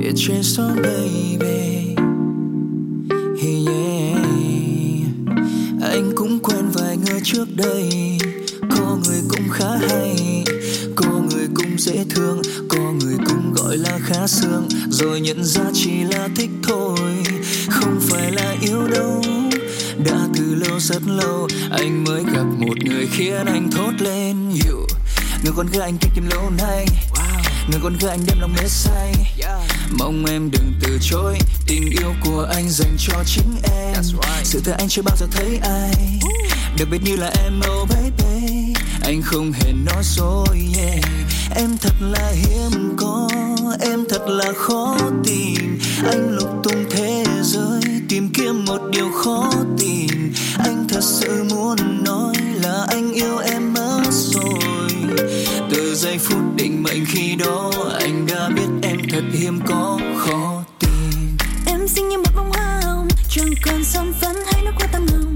It's 0.00 0.22
just 0.28 0.58
baby 0.82 1.96
yeah. 3.42 4.18
Anh 5.82 6.12
cũng 6.16 6.38
quen 6.38 6.70
vài 6.72 6.96
người 6.96 7.20
trước 7.24 7.48
đây 7.56 8.18
Có 8.70 8.96
người 9.04 9.20
cũng 9.28 9.48
khá 9.52 9.76
hay, 9.88 10.44
Có 10.96 11.20
người 11.30 11.48
cũng 11.54 11.78
dễ 11.78 12.04
thương, 12.10 12.42
Có 12.68 12.92
người 13.00 13.16
cũng 13.26 13.52
gọi 13.52 13.76
là 13.76 13.98
khá 14.02 14.26
sương 14.26 14.68
Rồi 14.90 15.20
nhận 15.20 15.44
ra 15.44 15.64
chỉ 15.72 16.04
là 16.04 16.28
thích 16.36 16.50
thôi, 16.62 16.98
Không 17.70 17.98
phải 18.00 18.32
là 18.32 18.54
yêu 18.62 18.88
đâu 18.88 19.22
Đã 20.04 20.28
từ 20.34 20.54
lâu 20.54 20.80
rất 20.80 21.02
lâu, 21.06 21.48
Anh 21.70 22.04
mới 22.04 22.22
gặp 22.34 22.46
một 22.58 22.78
người 22.84 23.06
khiến 23.12 23.46
anh 23.46 23.70
thốt 23.70 23.92
lên 23.98 24.36
you. 24.50 24.86
Người 25.42 25.52
con 25.56 25.66
gái 25.66 25.82
anh 25.82 25.98
thích 25.98 26.10
tìm 26.14 26.28
lâu 26.30 26.50
nay. 26.50 26.86
Người 27.70 27.80
con 27.82 27.96
gái 28.00 28.10
anh 28.10 28.20
đem 28.26 28.40
lòng 28.40 28.52
mê 28.52 28.68
say. 28.68 29.14
Mong 29.90 30.24
em 30.24 30.50
đừng 30.50 30.72
từ 30.80 30.98
chối 31.00 31.38
Tình 31.66 31.90
yêu 31.90 32.14
của 32.24 32.48
anh 32.54 32.70
dành 32.70 32.96
cho 32.98 33.14
chính 33.26 33.56
em. 33.62 34.02
Sự 34.44 34.60
thật 34.64 34.74
anh 34.78 34.88
chưa 34.88 35.02
bao 35.02 35.16
giờ 35.16 35.26
thấy 35.30 35.58
ai. 35.62 36.20
Đặc 36.78 36.88
biệt 36.90 37.02
như 37.04 37.16
là 37.16 37.30
em 37.44 37.60
oh 37.80 37.88
baby. 37.88 38.74
Anh 39.02 39.22
không 39.22 39.52
hề 39.52 39.72
nói 39.72 40.02
dối 40.02 40.68
yeah. 40.76 41.04
Em 41.56 41.76
thật 41.80 41.94
là 42.00 42.32
hiếm 42.34 42.96
có 42.96 43.28
Em 43.80 44.04
thật 44.08 44.28
là 44.28 44.52
khó 44.56 44.96
tìm. 45.24 45.78
Anh 46.04 46.30
lục 46.30 46.48
tung 46.62 46.84
thế 46.90 47.24
giới 47.42 47.80
Tìm 48.08 48.30
kiếm 48.34 48.64
một 48.64 48.80
điều 48.92 49.10
khó 49.12 49.50
tìm 49.78 50.32
Anh 50.58 50.86
thật 50.88 51.02
sự 51.02 51.44
muốn 51.50 52.04
nói 52.04 52.34
là 52.62 52.86
anh 52.88 53.12
yêu 53.12 53.38
em 53.38 53.74
mất 53.74 54.02
rồi 54.10 54.67
từ 55.70 55.94
giây 55.94 56.18
phút 56.18 56.38
định 56.56 56.82
mệnh 56.82 57.04
khi 57.06 57.36
đó 57.36 57.70
anh 58.00 58.26
đã 58.26 58.48
biết 58.56 58.68
em 58.82 58.98
thật 59.10 59.22
hiếm 59.32 59.60
có 59.66 59.98
khó 60.16 60.64
tìm 60.78 61.36
Em 61.66 61.88
xinh 61.88 62.08
như 62.08 62.18
một 62.18 62.30
bông 62.36 62.50
hoa 62.52 62.80
hồng 62.84 63.08
Chẳng 63.28 63.48
còn 63.64 63.84
son 63.84 64.12
phấn 64.20 64.36
hay 64.46 64.62
nước 64.64 64.72
hoa 64.74 64.88
tầm 64.92 65.06
lòng 65.12 65.34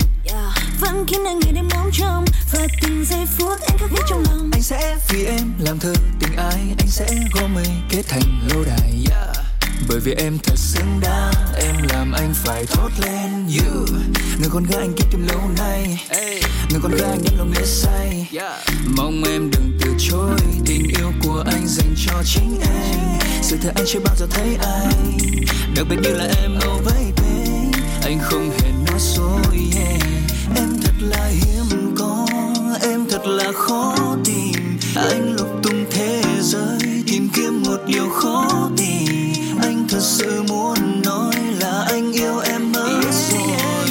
Vẫn 0.80 1.04
khiến 1.08 1.24
anh 1.24 1.38
ngày 1.38 1.52
đêm 1.52 1.68
ngóng 1.70 1.90
trông 1.92 2.24
Và 2.52 2.66
từng 2.82 3.04
giây 3.04 3.26
phút 3.38 3.60
em 3.60 3.78
khắc 3.78 3.90
ghi 3.90 4.02
trong 4.08 4.24
lòng. 4.30 4.50
Anh 4.52 4.62
sẽ 4.62 4.96
vì 5.08 5.24
em 5.24 5.52
làm 5.58 5.78
thơ 5.78 5.92
tình 6.20 6.36
ái 6.36 6.60
anh 6.78 6.88
sẽ 6.88 7.06
gom 7.34 7.54
mây 7.54 7.66
kết 7.90 8.02
thành 8.08 8.48
lâu 8.48 8.64
đài. 8.64 9.04
Yeah. 9.10 9.51
Bởi 9.88 10.00
vì 10.00 10.12
em 10.12 10.38
thật 10.42 10.58
xứng 10.58 11.00
đáng 11.00 11.34
em 11.56 11.74
làm 11.92 12.12
anh 12.12 12.34
phải 12.34 12.66
thốt 12.66 12.88
lên. 12.98 13.46
You 13.46 13.86
người 14.40 14.50
con 14.52 14.64
gái 14.64 14.80
anh 14.80 14.92
kiếp 14.96 15.10
tìm 15.10 15.26
lâu 15.28 15.40
nay. 15.58 16.06
Người 16.70 16.80
con 16.82 16.92
gái 16.92 17.10
anh 17.10 17.20
đem 17.24 17.38
lòng 17.38 17.50
mê 17.50 17.62
say. 17.64 18.28
Mong 18.96 19.22
em 19.24 19.50
đừng 19.50 19.78
từ 19.80 19.94
chối 19.98 20.38
tình 20.66 20.88
yêu 20.98 21.12
của 21.22 21.44
anh 21.46 21.66
dành 21.66 21.94
cho 22.06 22.22
chính 22.24 22.60
em. 22.60 22.98
Sự 23.42 23.56
thật 23.62 23.72
anh 23.74 23.84
chưa 23.86 24.00
bao 24.04 24.16
giờ 24.18 24.26
thấy 24.30 24.56
ai. 24.62 24.94
Đặc 25.76 25.86
biệt 25.90 25.96
như 26.02 26.10
là 26.14 26.24
em 26.42 26.56
oh 26.56 26.84
baby 26.84 27.22
anh 28.04 28.18
không 28.22 28.50
hề 28.50 28.70
nói 28.86 28.98
dối 28.98 29.58
yeah. 29.76 30.02
em 30.56 30.68
thật 30.82 30.94
là 31.00 31.26
hiếm 31.26 31.94
có 31.98 32.26
em 32.82 33.06
thật 33.10 33.26
là 33.26 33.52
khó 33.54 34.16
tìm. 34.24 34.78
Anh 34.96 35.36
lục 35.36 35.48
tung 35.62 35.84
thế 35.90 36.22
giới 36.40 36.78
tìm 37.06 37.28
kiếm 37.34 37.62
một 37.62 37.78
điều 37.86 38.08
khó 38.08 38.70
tìm 38.76 39.11
sự 40.12 40.42
muốn 40.48 41.02
nói 41.04 41.34
là 41.60 41.84
anh 41.88 42.12
yêu 42.12 42.38
em 42.38 42.72
mất 42.72 43.00
rồi. 43.30 43.88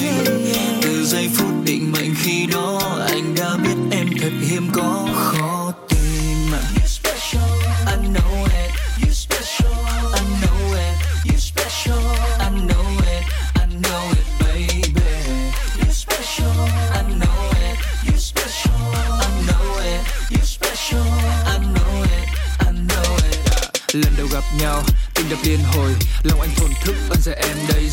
Từ 0.82 1.04
giây 1.04 1.30
phút 1.34 1.52
định 1.64 1.92
mệnh 1.92 2.14
khi 2.22 2.46
đó, 2.46 2.80
anh 3.06 3.34
đã 3.34 3.56
biết 3.64 3.76
em 3.90 4.06
thật 4.20 4.32
hiếm 4.48 4.68
có 4.72 5.08
khó 5.14 5.41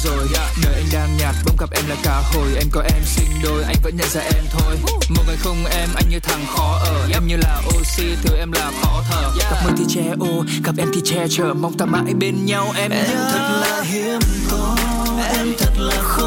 rồi 0.10 0.28
đời 0.64 0.74
anh 0.74 0.86
đang 0.94 1.18
nhạt 1.18 1.36
bỗng 1.46 1.58
gặp 1.60 1.70
em 1.72 1.88
là 1.88 1.96
cả 2.04 2.22
hồi. 2.34 2.48
Em 2.56 2.68
có 2.72 2.82
em 2.82 3.04
sinh 3.06 3.30
đôi, 3.44 3.64
anh 3.64 3.76
vẫn 3.84 3.96
nhận 3.98 4.10
ra 4.10 4.22
em 4.22 4.44
thôi. 4.52 4.78
Một 5.10 5.24
ngày 5.28 5.38
không 5.40 5.66
em, 5.66 5.90
anh 5.96 6.10
như 6.10 6.20
thằng 6.20 6.46
khó 6.56 6.80
ở. 6.86 7.08
Em 7.14 7.28
như 7.28 7.38
là 7.38 7.62
oxy, 7.78 8.16
thứ 8.24 8.36
em 8.38 8.52
là 8.52 8.72
khó 8.82 9.04
thở. 9.10 9.32
Gặp 9.52 9.58
mưa 9.66 9.72
thì 9.78 9.84
che 9.88 10.02
ô, 10.20 10.44
gặp 10.64 10.76
em 10.78 10.88
thì 10.94 11.02
che 11.06 11.28
chở. 11.30 11.54
Mong 11.54 11.78
ta 11.78 11.86
mãi 11.86 12.14
bên 12.20 12.46
nhau 12.46 12.74
em 12.76 12.92
em 12.92 13.06
thật 13.32 13.60
là 13.62 13.82
hiếm 13.82 14.20
có, 14.52 14.76
em 15.38 15.54
thật 15.60 15.74
là 15.78 16.02
khó 16.02 16.19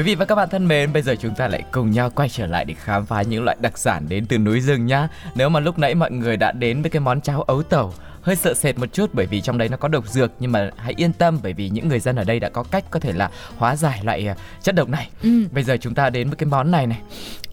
Quý 0.00 0.04
vị 0.04 0.14
và 0.14 0.24
các 0.24 0.34
bạn 0.34 0.48
thân 0.48 0.68
mến, 0.68 0.92
bây 0.92 1.02
giờ 1.02 1.14
chúng 1.20 1.34
ta 1.34 1.48
lại 1.48 1.62
cùng 1.70 1.90
nhau 1.90 2.10
quay 2.10 2.28
trở 2.28 2.46
lại 2.46 2.64
để 2.64 2.74
khám 2.74 3.06
phá 3.06 3.22
những 3.22 3.44
loại 3.44 3.56
đặc 3.60 3.78
sản 3.78 4.06
đến 4.08 4.26
từ 4.26 4.38
núi 4.38 4.60
rừng 4.60 4.86
nhá. 4.86 5.08
Nếu 5.34 5.48
mà 5.48 5.60
lúc 5.60 5.78
nãy 5.78 5.94
mọi 5.94 6.10
người 6.10 6.36
đã 6.36 6.52
đến 6.52 6.82
với 6.82 6.90
cái 6.90 7.00
món 7.00 7.20
cháo 7.20 7.42
ấu 7.42 7.62
tẩu 7.62 7.94
hơi 8.22 8.36
sợ 8.36 8.54
sệt 8.54 8.78
một 8.78 8.92
chút 8.92 9.10
bởi 9.12 9.26
vì 9.26 9.40
trong 9.40 9.58
đấy 9.58 9.68
nó 9.68 9.76
có 9.76 9.88
độc 9.88 10.08
dược 10.08 10.30
nhưng 10.40 10.52
mà 10.52 10.70
hãy 10.76 10.94
yên 10.96 11.12
tâm 11.12 11.38
bởi 11.42 11.52
vì 11.52 11.68
những 11.68 11.88
người 11.88 12.00
dân 12.00 12.16
ở 12.16 12.24
đây 12.24 12.40
đã 12.40 12.48
có 12.48 12.62
cách 12.62 12.84
có 12.90 13.00
thể 13.00 13.12
là 13.12 13.30
hóa 13.56 13.76
giải 13.76 14.00
loại 14.04 14.26
à, 14.26 14.34
chất 14.62 14.74
độc 14.74 14.88
này. 14.88 15.08
Ừ. 15.22 15.28
Bây 15.52 15.64
giờ 15.64 15.76
chúng 15.80 15.94
ta 15.94 16.10
đến 16.10 16.28
với 16.28 16.36
cái 16.36 16.46
món 16.46 16.70
này 16.70 16.86
này. 16.86 16.98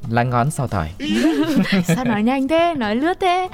Lá 0.09 0.23
ngón 0.23 0.51
xào 0.51 0.67
tỏi. 0.67 0.89
Sao 1.87 2.05
nói 2.05 2.23
nhanh 2.23 2.47
thế, 2.47 2.73
nói 2.77 2.95
lướt 2.95 3.17
thế 3.19 3.47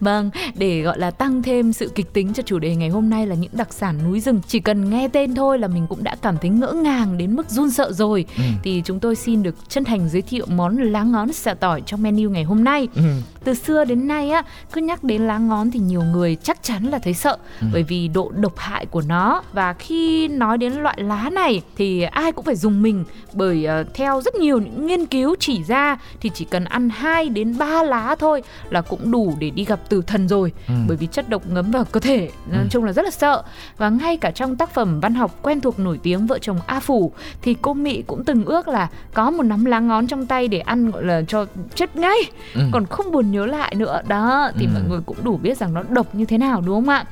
Vâng, 0.00 0.30
để 0.54 0.80
gọi 0.82 0.98
là 0.98 1.10
tăng 1.10 1.42
thêm 1.42 1.72
sự 1.72 1.90
kịch 1.94 2.12
tính 2.12 2.32
cho 2.32 2.42
chủ 2.46 2.58
đề 2.58 2.76
ngày 2.76 2.88
hôm 2.88 3.10
nay 3.10 3.26
là 3.26 3.34
những 3.34 3.50
đặc 3.54 3.72
sản 3.72 3.98
núi 4.04 4.20
rừng 4.20 4.40
Chỉ 4.48 4.60
cần 4.60 4.90
nghe 4.90 5.08
tên 5.08 5.34
thôi 5.34 5.58
là 5.58 5.68
mình 5.68 5.86
cũng 5.88 6.04
đã 6.04 6.16
cảm 6.22 6.36
thấy 6.38 6.50
ngỡ 6.50 6.72
ngàng 6.72 7.18
đến 7.18 7.36
mức 7.36 7.50
run 7.50 7.70
sợ 7.70 7.92
rồi 7.92 8.24
Ừ. 8.36 8.42
Thì 8.62 8.82
chúng 8.84 9.00
tôi 9.00 9.16
xin 9.16 9.42
được 9.42 9.54
chân 9.68 9.84
thành 9.84 10.08
giới 10.08 10.22
thiệu 10.22 10.46
món 10.48 10.76
lá 10.76 11.02
ngón 11.02 11.32
xào 11.32 11.54
tỏi 11.54 11.82
trong 11.86 12.02
menu 12.02 12.30
ngày 12.30 12.44
hôm 12.44 12.64
nay 12.64 12.88
Ừ. 12.94 13.02
Từ 13.44 13.54
xưa 13.54 13.84
đến 13.84 14.06
nay 14.08 14.30
á, 14.30 14.42
cứ 14.72 14.80
nhắc 14.80 15.04
đến 15.04 15.22
lá 15.22 15.38
ngón 15.38 15.70
thì 15.70 15.80
nhiều 15.80 16.02
người 16.02 16.36
chắc 16.42 16.62
chắn 16.62 16.84
là 16.84 16.98
thấy 16.98 17.14
sợ 17.14 17.36
Ừ. 17.60 17.66
Bởi 17.72 17.82
vì 17.82 18.08
độ 18.08 18.32
độc 18.36 18.58
hại 18.58 18.86
của 18.86 19.02
nó 19.06 19.42
Và 19.52 19.72
khi 19.72 20.28
nói 20.28 20.58
đến 20.58 20.72
loại 20.72 21.02
lá 21.02 21.30
này 21.30 21.62
thì 21.76 22.02
ai 22.02 22.32
cũng 22.32 22.44
phải 22.44 22.56
dùng 22.56 22.82
mình 22.82 23.04
Bởi 23.32 23.64
ờ, 23.64 23.84
theo 23.94 24.20
rất 24.22 24.34
nhiều 24.34 24.58
những 24.60 24.86
nghiên 24.86 25.06
cứu 25.06 25.34
chỉ 25.40 25.62
ra 25.64 25.96
thì 26.20 26.30
chỉ 26.34 26.44
cần 26.44 26.64
ăn 26.64 26.88
2 26.90 27.28
đến 27.28 27.58
3 27.58 27.82
lá 27.82 28.16
thôi 28.18 28.42
là 28.70 28.80
cũng 28.80 29.10
đủ 29.10 29.36
để 29.38 29.50
đi 29.50 29.64
gặp 29.64 29.88
tử 29.88 30.02
thần 30.06 30.28
rồi 30.28 30.52
Ừ. 30.68 30.74
bởi 30.88 30.96
vì 30.96 31.06
chất 31.06 31.28
độc 31.28 31.42
ngấm 31.48 31.70
vào 31.70 31.84
cơ 31.84 32.00
thể 32.00 32.30
nói 32.52 32.64
chung 32.70 32.84
là 32.84 32.92
rất 32.92 33.04
là 33.04 33.10
sợ 33.10 33.42
và 33.78 33.88
ngay 33.88 34.16
cả 34.16 34.30
trong 34.30 34.56
tác 34.56 34.74
phẩm 34.74 35.00
văn 35.00 35.14
học 35.14 35.38
quen 35.42 35.60
thuộc 35.60 35.78
nổi 35.78 35.98
tiếng 36.02 36.26
vợ 36.26 36.38
chồng 36.38 36.58
A 36.66 36.80
Phủ 36.80 37.12
thì 37.42 37.56
cô 37.62 37.74
Mỹ 37.74 38.02
cũng 38.06 38.24
từng 38.24 38.44
ước 38.44 38.68
là 38.68 38.88
có 39.14 39.30
một 39.30 39.42
nắm 39.42 39.64
lá 39.64 39.80
ngón 39.80 40.06
trong 40.06 40.26
tay 40.26 40.48
để 40.48 40.58
ăn 40.60 40.90
gọi 40.90 41.04
là 41.04 41.22
cho 41.28 41.46
chết 41.74 41.96
ngay 41.96 42.18
Ừ. 42.54 42.60
còn 42.72 42.86
không 42.86 43.10
buồn 43.12 43.29
nhớ 43.30 43.46
lại 43.46 43.74
nữa 43.74 44.00
đó 44.08 44.50
thì 44.58 44.66
Ừ. 44.66 44.70
mọi 44.74 44.82
người 44.88 45.00
cũng 45.06 45.16
đủ 45.24 45.36
biết 45.36 45.58
rằng 45.58 45.74
nó 45.74 45.82
độc 45.88 46.14
như 46.14 46.24
thế 46.24 46.38
nào 46.38 46.60
đúng 46.66 46.74
không 46.74 46.88
ạ 46.88 47.04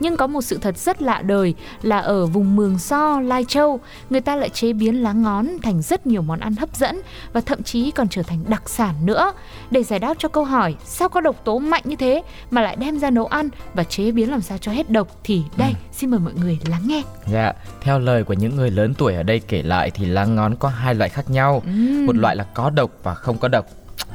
nhưng 0.00 0.16
có 0.16 0.26
một 0.26 0.42
sự 0.42 0.58
thật 0.62 0.78
rất 0.78 1.02
lạ 1.02 1.22
đời 1.22 1.54
là 1.82 1.98
ở 1.98 2.26
vùng 2.26 2.56
Mường 2.56 2.78
So, 2.78 3.20
Lai 3.20 3.44
Châu, 3.48 3.80
người 4.10 4.20
ta 4.20 4.36
lại 4.36 4.48
chế 4.48 4.72
biến 4.72 5.02
lá 5.02 5.12
ngón 5.12 5.48
thành 5.62 5.82
rất 5.82 6.06
nhiều 6.06 6.22
món 6.22 6.40
ăn 6.40 6.56
hấp 6.56 6.76
dẫn 6.76 7.00
và 7.32 7.40
thậm 7.40 7.62
chí 7.62 7.90
còn 7.90 8.08
trở 8.08 8.22
thành 8.22 8.38
đặc 8.48 8.68
sản 8.68 8.94
nữa. 9.06 9.32
Để 9.70 9.82
giải 9.82 9.98
đáp 9.98 10.14
cho 10.18 10.28
câu 10.28 10.44
hỏi 10.44 10.74
sao 10.84 11.08
có 11.08 11.20
độc 11.20 11.44
tố 11.44 11.58
mạnh 11.58 11.82
như 11.84 11.96
thế 11.96 12.22
mà 12.50 12.62
lại 12.62 12.76
đem 12.76 12.98
ra 12.98 13.10
nấu 13.10 13.26
ăn 13.26 13.48
và 13.74 13.84
chế 13.84 14.10
biến 14.10 14.30
làm 14.30 14.40
sao 14.40 14.58
cho 14.58 14.72
hết 14.72 14.90
độc 14.90 15.08
thì 15.24 15.42
đây, 15.56 15.72
xin 15.92 16.10
mời 16.10 16.20
mọi 16.20 16.32
người 16.34 16.58
lắng 16.70 16.82
nghe. 16.86 17.02
Dạ, 17.32 17.52
theo 17.80 17.98
lời 17.98 18.24
của 18.24 18.34
những 18.34 18.56
người 18.56 18.70
lớn 18.70 18.94
tuổi 18.94 19.14
ở 19.14 19.22
đây 19.22 19.40
kể 19.48 19.62
lại 19.62 19.90
thì 19.90 20.06
lá 20.06 20.24
ngón 20.24 20.56
có 20.56 20.68
hai 20.68 20.94
loại 20.94 21.10
khác 21.10 21.30
nhau. 21.30 21.62
Ừm. 21.66 22.06
Một 22.06 22.16
loại 22.16 22.36
là 22.36 22.44
có 22.54 22.70
độc 22.70 22.90
và 23.02 23.14
không 23.14 23.38
có 23.38 23.48
độc. 23.48 23.66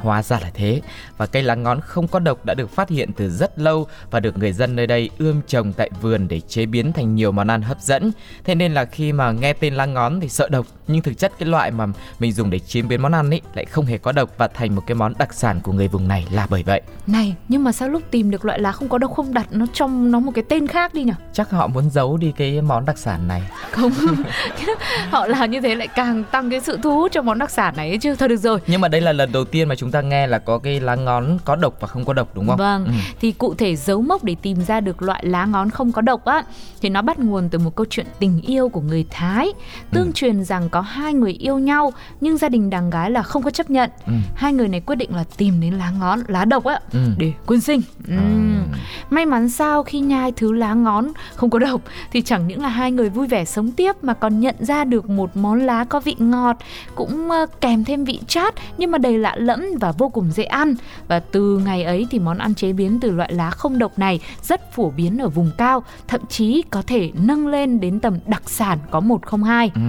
Hóa 0.04 0.24
ra 0.24 0.40
là 0.40 0.52
thế 0.54 0.82
Và 1.18 1.26
cây 1.26 1.44
lá 1.44 1.56
ngón 1.56 1.82
không 1.82 2.08
có 2.08 2.20
độc 2.20 2.46
đã 2.46 2.54
được 2.54 2.70
phát 2.70 2.90
hiện 2.90 3.10
từ 3.18 3.30
rất 3.30 3.60
lâu 3.60 3.88
Và 4.12 4.20
được 4.20 4.38
người 4.38 4.54
dân 4.54 4.76
nơi 4.76 4.88
đây 4.88 5.10
ươm 5.18 5.42
trồng 5.48 5.74
tại 5.74 5.90
vườn 6.02 6.28
để 6.28 6.40
chế 6.40 6.66
biến 6.66 6.94
thành 6.94 7.16
nhiều 7.16 7.32
món 7.32 7.48
ăn 7.48 7.62
hấp 7.62 7.82
dẫn 7.82 8.12
Thế 8.44 8.56
nên 8.56 8.74
là 8.74 8.86
khi 8.86 9.14
mà 9.14 9.32
nghe 9.32 9.54
tên 9.54 9.74
lá 9.76 9.86
ngón 9.86 10.20
thì 10.20 10.30
sợ 10.30 10.50
độc 10.50 10.66
Nhưng 10.88 11.02
thực 11.02 11.18
chất 11.18 11.32
cái 11.40 11.50
loại 11.50 11.72
mà 11.72 11.86
mình 12.20 12.32
dùng 12.32 12.50
để 12.50 12.60
chế 12.60 12.82
biến 12.82 13.02
món 13.02 13.12
ăn 13.12 13.30
ấy 13.30 13.42
Lại 13.54 13.66
không 13.66 13.86
hề 13.86 13.98
có 13.98 14.12
độc 14.12 14.30
và 14.38 14.48
thành 14.48 14.76
một 14.76 14.84
cái 14.88 14.96
món 14.96 15.14
đặc 15.18 15.34
sản 15.34 15.60
của 15.64 15.72
người 15.72 15.88
vùng 15.88 16.08
này 16.08 16.28
là 16.32 16.48
bởi 16.50 16.64
vậy 16.64 16.82
Này, 17.08 17.36
nhưng 17.48 17.64
mà 17.64 17.72
sao 17.72 17.90
lúc 17.90 18.04
tìm 18.12 18.32
được 18.32 18.46
loại 18.46 18.60
lá 18.60 18.72
không 18.72 18.90
có 18.90 18.98
độc 18.98 19.14
không 19.14 19.34
đặt 19.34 19.48
nó 19.52 19.66
trong 19.74 20.12
nó 20.12 20.20
một 20.20 20.32
cái 20.36 20.44
tên 20.50 20.68
khác 20.68 20.94
đi 20.94 21.04
nhỉ? 21.04 21.14
Chắc 21.34 21.50
họ 21.50 21.68
muốn 21.68 21.90
giấu 21.90 22.18
đi 22.18 22.34
cái 22.38 22.62
món 22.62 22.86
đặc 22.86 22.98
sản 22.98 23.28
này 23.28 23.42
Không. 23.72 23.92
Họ 25.10 25.28
làm 25.28 25.52
như 25.52 25.62
thế 25.62 25.76
lại 25.76 25.88
càng 25.88 26.24
tăng 26.24 26.50
cái 26.50 26.60
sự 26.60 26.80
thu 26.84 26.96
hút 26.96 27.12
cho 27.12 27.22
món 27.22 27.40
đặc 27.40 27.52
sản 27.52 27.74
này 27.78 27.90
ấy 27.90 27.98
chứ. 27.98 28.16
Thôi 28.16 28.30
được 28.30 28.38
rồi. 28.38 28.60
Nhưng 28.68 28.82
mà 28.82 28.88
đây 28.88 29.02
là 29.02 29.12
lần 29.14 29.32
đầu 29.32 29.46
tiên 29.46 29.70
mà 29.70 29.76
chúng 29.76 29.92
ta 29.94 30.02
nghe 30.02 30.28
là 30.28 30.40
có 30.40 30.58
cái 30.58 30.80
lá 30.80 30.96
ngón 30.96 31.38
có 31.46 31.56
độc 31.56 31.74
và 31.80 31.88
không 31.88 32.06
có 32.06 32.14
độc 32.14 32.36
đúng 32.36 32.48
không? 32.48 32.58
Vâng, 32.58 32.86
Ừ. 32.86 32.92
thì 33.22 33.32
cụ 33.32 33.54
thể 33.54 33.76
dấu 33.76 34.02
mốc 34.02 34.24
để 34.24 34.36
tìm 34.42 34.58
ra 34.64 34.80
được 34.80 35.02
loại 35.02 35.26
lá 35.26 35.46
ngón 35.46 35.70
không 35.70 35.92
có 35.92 36.02
độc 36.02 36.26
á 36.26 36.44
thì 36.82 36.90
nó 36.90 37.02
bắt 37.02 37.20
nguồn 37.20 37.50
từ 37.50 37.60
một 37.60 37.76
câu 37.76 37.86
chuyện 37.90 38.06
tình 38.20 38.42
yêu 38.42 38.70
của 38.70 38.82
người 38.82 39.06
Thái. 39.10 39.48
Tương 39.92 40.06
Ừ. 40.06 40.12
truyền 40.16 40.44
rằng 40.44 40.70
có 40.70 40.82
hai 40.82 41.14
người 41.14 41.32
yêu 41.32 41.60
nhau 41.60 41.94
nhưng 42.22 42.38
gia 42.38 42.50
đình 42.50 42.70
đàn 42.70 42.90
gái 42.90 43.12
là 43.12 43.24
không 43.24 43.44
có 43.44 43.50
chấp 43.50 43.70
nhận. 43.70 43.90
Ừ. 44.08 44.14
Hai 44.36 44.54
người 44.54 44.68
này 44.68 44.80
quyết 44.80 44.96
định 44.96 45.16
là 45.16 45.24
tìm 45.38 45.62
đến 45.62 45.74
lá 45.74 45.92
ngón, 46.00 46.20
lá 46.28 46.46
độc 46.46 46.64
á 46.64 46.80
Ừ. 46.94 47.00
để 47.18 47.34
quyên 47.46 47.62
sinh. 47.62 47.82
Ừm. 48.08 48.64
May 49.10 49.26
mắn 49.26 49.50
sao 49.50 49.84
khi 49.84 50.00
nhai 50.00 50.32
thứ 50.32 50.52
lá 50.54 50.74
ngón 50.74 51.08
không 51.36 51.50
có 51.50 51.60
độc 51.60 51.82
thì 52.12 52.22
chẳng 52.22 52.48
những 52.48 52.62
là 52.62 52.70
hai 52.70 52.92
người 52.92 53.10
vui 53.10 53.28
vẻ 53.28 53.46
sống 53.46 53.72
tiếp 53.72 53.96
mà 54.02 54.14
còn 54.14 54.40
nhận 54.40 54.56
ra 54.60 54.84
được 54.84 55.10
một 55.10 55.38
món 55.38 55.60
lá 55.66 55.84
có 55.84 56.00
vị 56.00 56.16
ngọt 56.20 56.58
cũng 56.96 57.30
kèm 57.62 57.84
thêm 57.84 58.04
vị 58.04 58.20
chát 58.28 58.54
nhưng 58.78 58.92
mà 58.92 58.98
đầy 58.98 59.18
lạ 59.18 59.36
lẫm 59.38 59.66
và 59.84 59.92
vô 59.92 60.10
cùng 60.10 60.32
dễ 60.32 60.44
ăn 60.44 60.76
và 61.08 61.20
từ 61.20 61.62
ngày 61.66 61.84
ấy 61.84 62.08
thì 62.12 62.20
món 62.20 62.38
ăn 62.38 62.56
chế 62.56 62.74
biến 62.74 63.00
từ 63.00 63.12
loại 63.12 63.34
lá 63.34 63.50
không 63.50 63.80
độc 63.80 64.00
này 64.00 64.20
rất 64.42 64.72
phổ 64.72 64.90
biến 64.90 65.18
ở 65.18 65.30
vùng 65.30 65.52
cao 65.58 65.84
thậm 66.08 66.22
chí 66.30 66.64
có 66.70 66.82
thể 66.88 67.12
nâng 67.14 67.48
lên 67.48 67.80
đến 67.80 68.00
tầm 68.00 68.18
đặc 68.26 68.50
sản 68.50 68.80
có 68.92 69.00
một 69.00 69.26
không 69.26 69.44
hai 69.44 69.72
Ừ. 69.76 69.82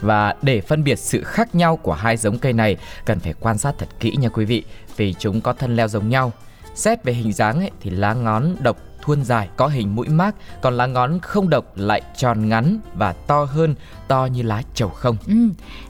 Và 0.00 0.34
để 0.42 0.60
phân 0.60 0.84
biệt 0.84 0.98
sự 0.98 1.22
khác 1.24 1.54
nhau 1.54 1.76
của 1.76 1.92
hai 1.92 2.16
giống 2.16 2.38
cây 2.38 2.52
này 2.52 2.76
cần 3.04 3.20
phải 3.20 3.34
quan 3.40 3.58
sát 3.58 3.74
thật 3.78 3.88
kỹ 4.00 4.16
nha 4.18 4.28
quý 4.28 4.44
vị 4.44 4.64
vì 4.96 5.14
chúng 5.18 5.40
có 5.40 5.52
thân 5.52 5.76
leo 5.76 5.88
giống 5.88 6.08
nhau. 6.08 6.32
Xét 6.74 7.04
về 7.04 7.12
hình 7.12 7.32
dáng 7.32 7.58
ấy, 7.58 7.70
thì 7.80 7.90
lá 7.90 8.14
ngón 8.14 8.56
độc 8.60 8.76
thuôn 9.04 9.24
dài 9.24 9.48
có 9.56 9.66
hình 9.66 9.94
mũi 9.94 10.08
mác 10.08 10.34
còn 10.62 10.76
lá 10.76 10.86
ngón 10.86 11.20
không 11.20 11.50
độc 11.50 11.64
lại 11.76 12.02
tròn 12.16 12.48
ngắn 12.48 12.78
và 12.94 13.12
to 13.12 13.44
hơn 13.44 13.74
to 14.08 14.28
như 14.32 14.42
lá 14.42 14.62
trầu 14.74 14.88
không. 14.88 15.16
Ừ. 15.26 15.34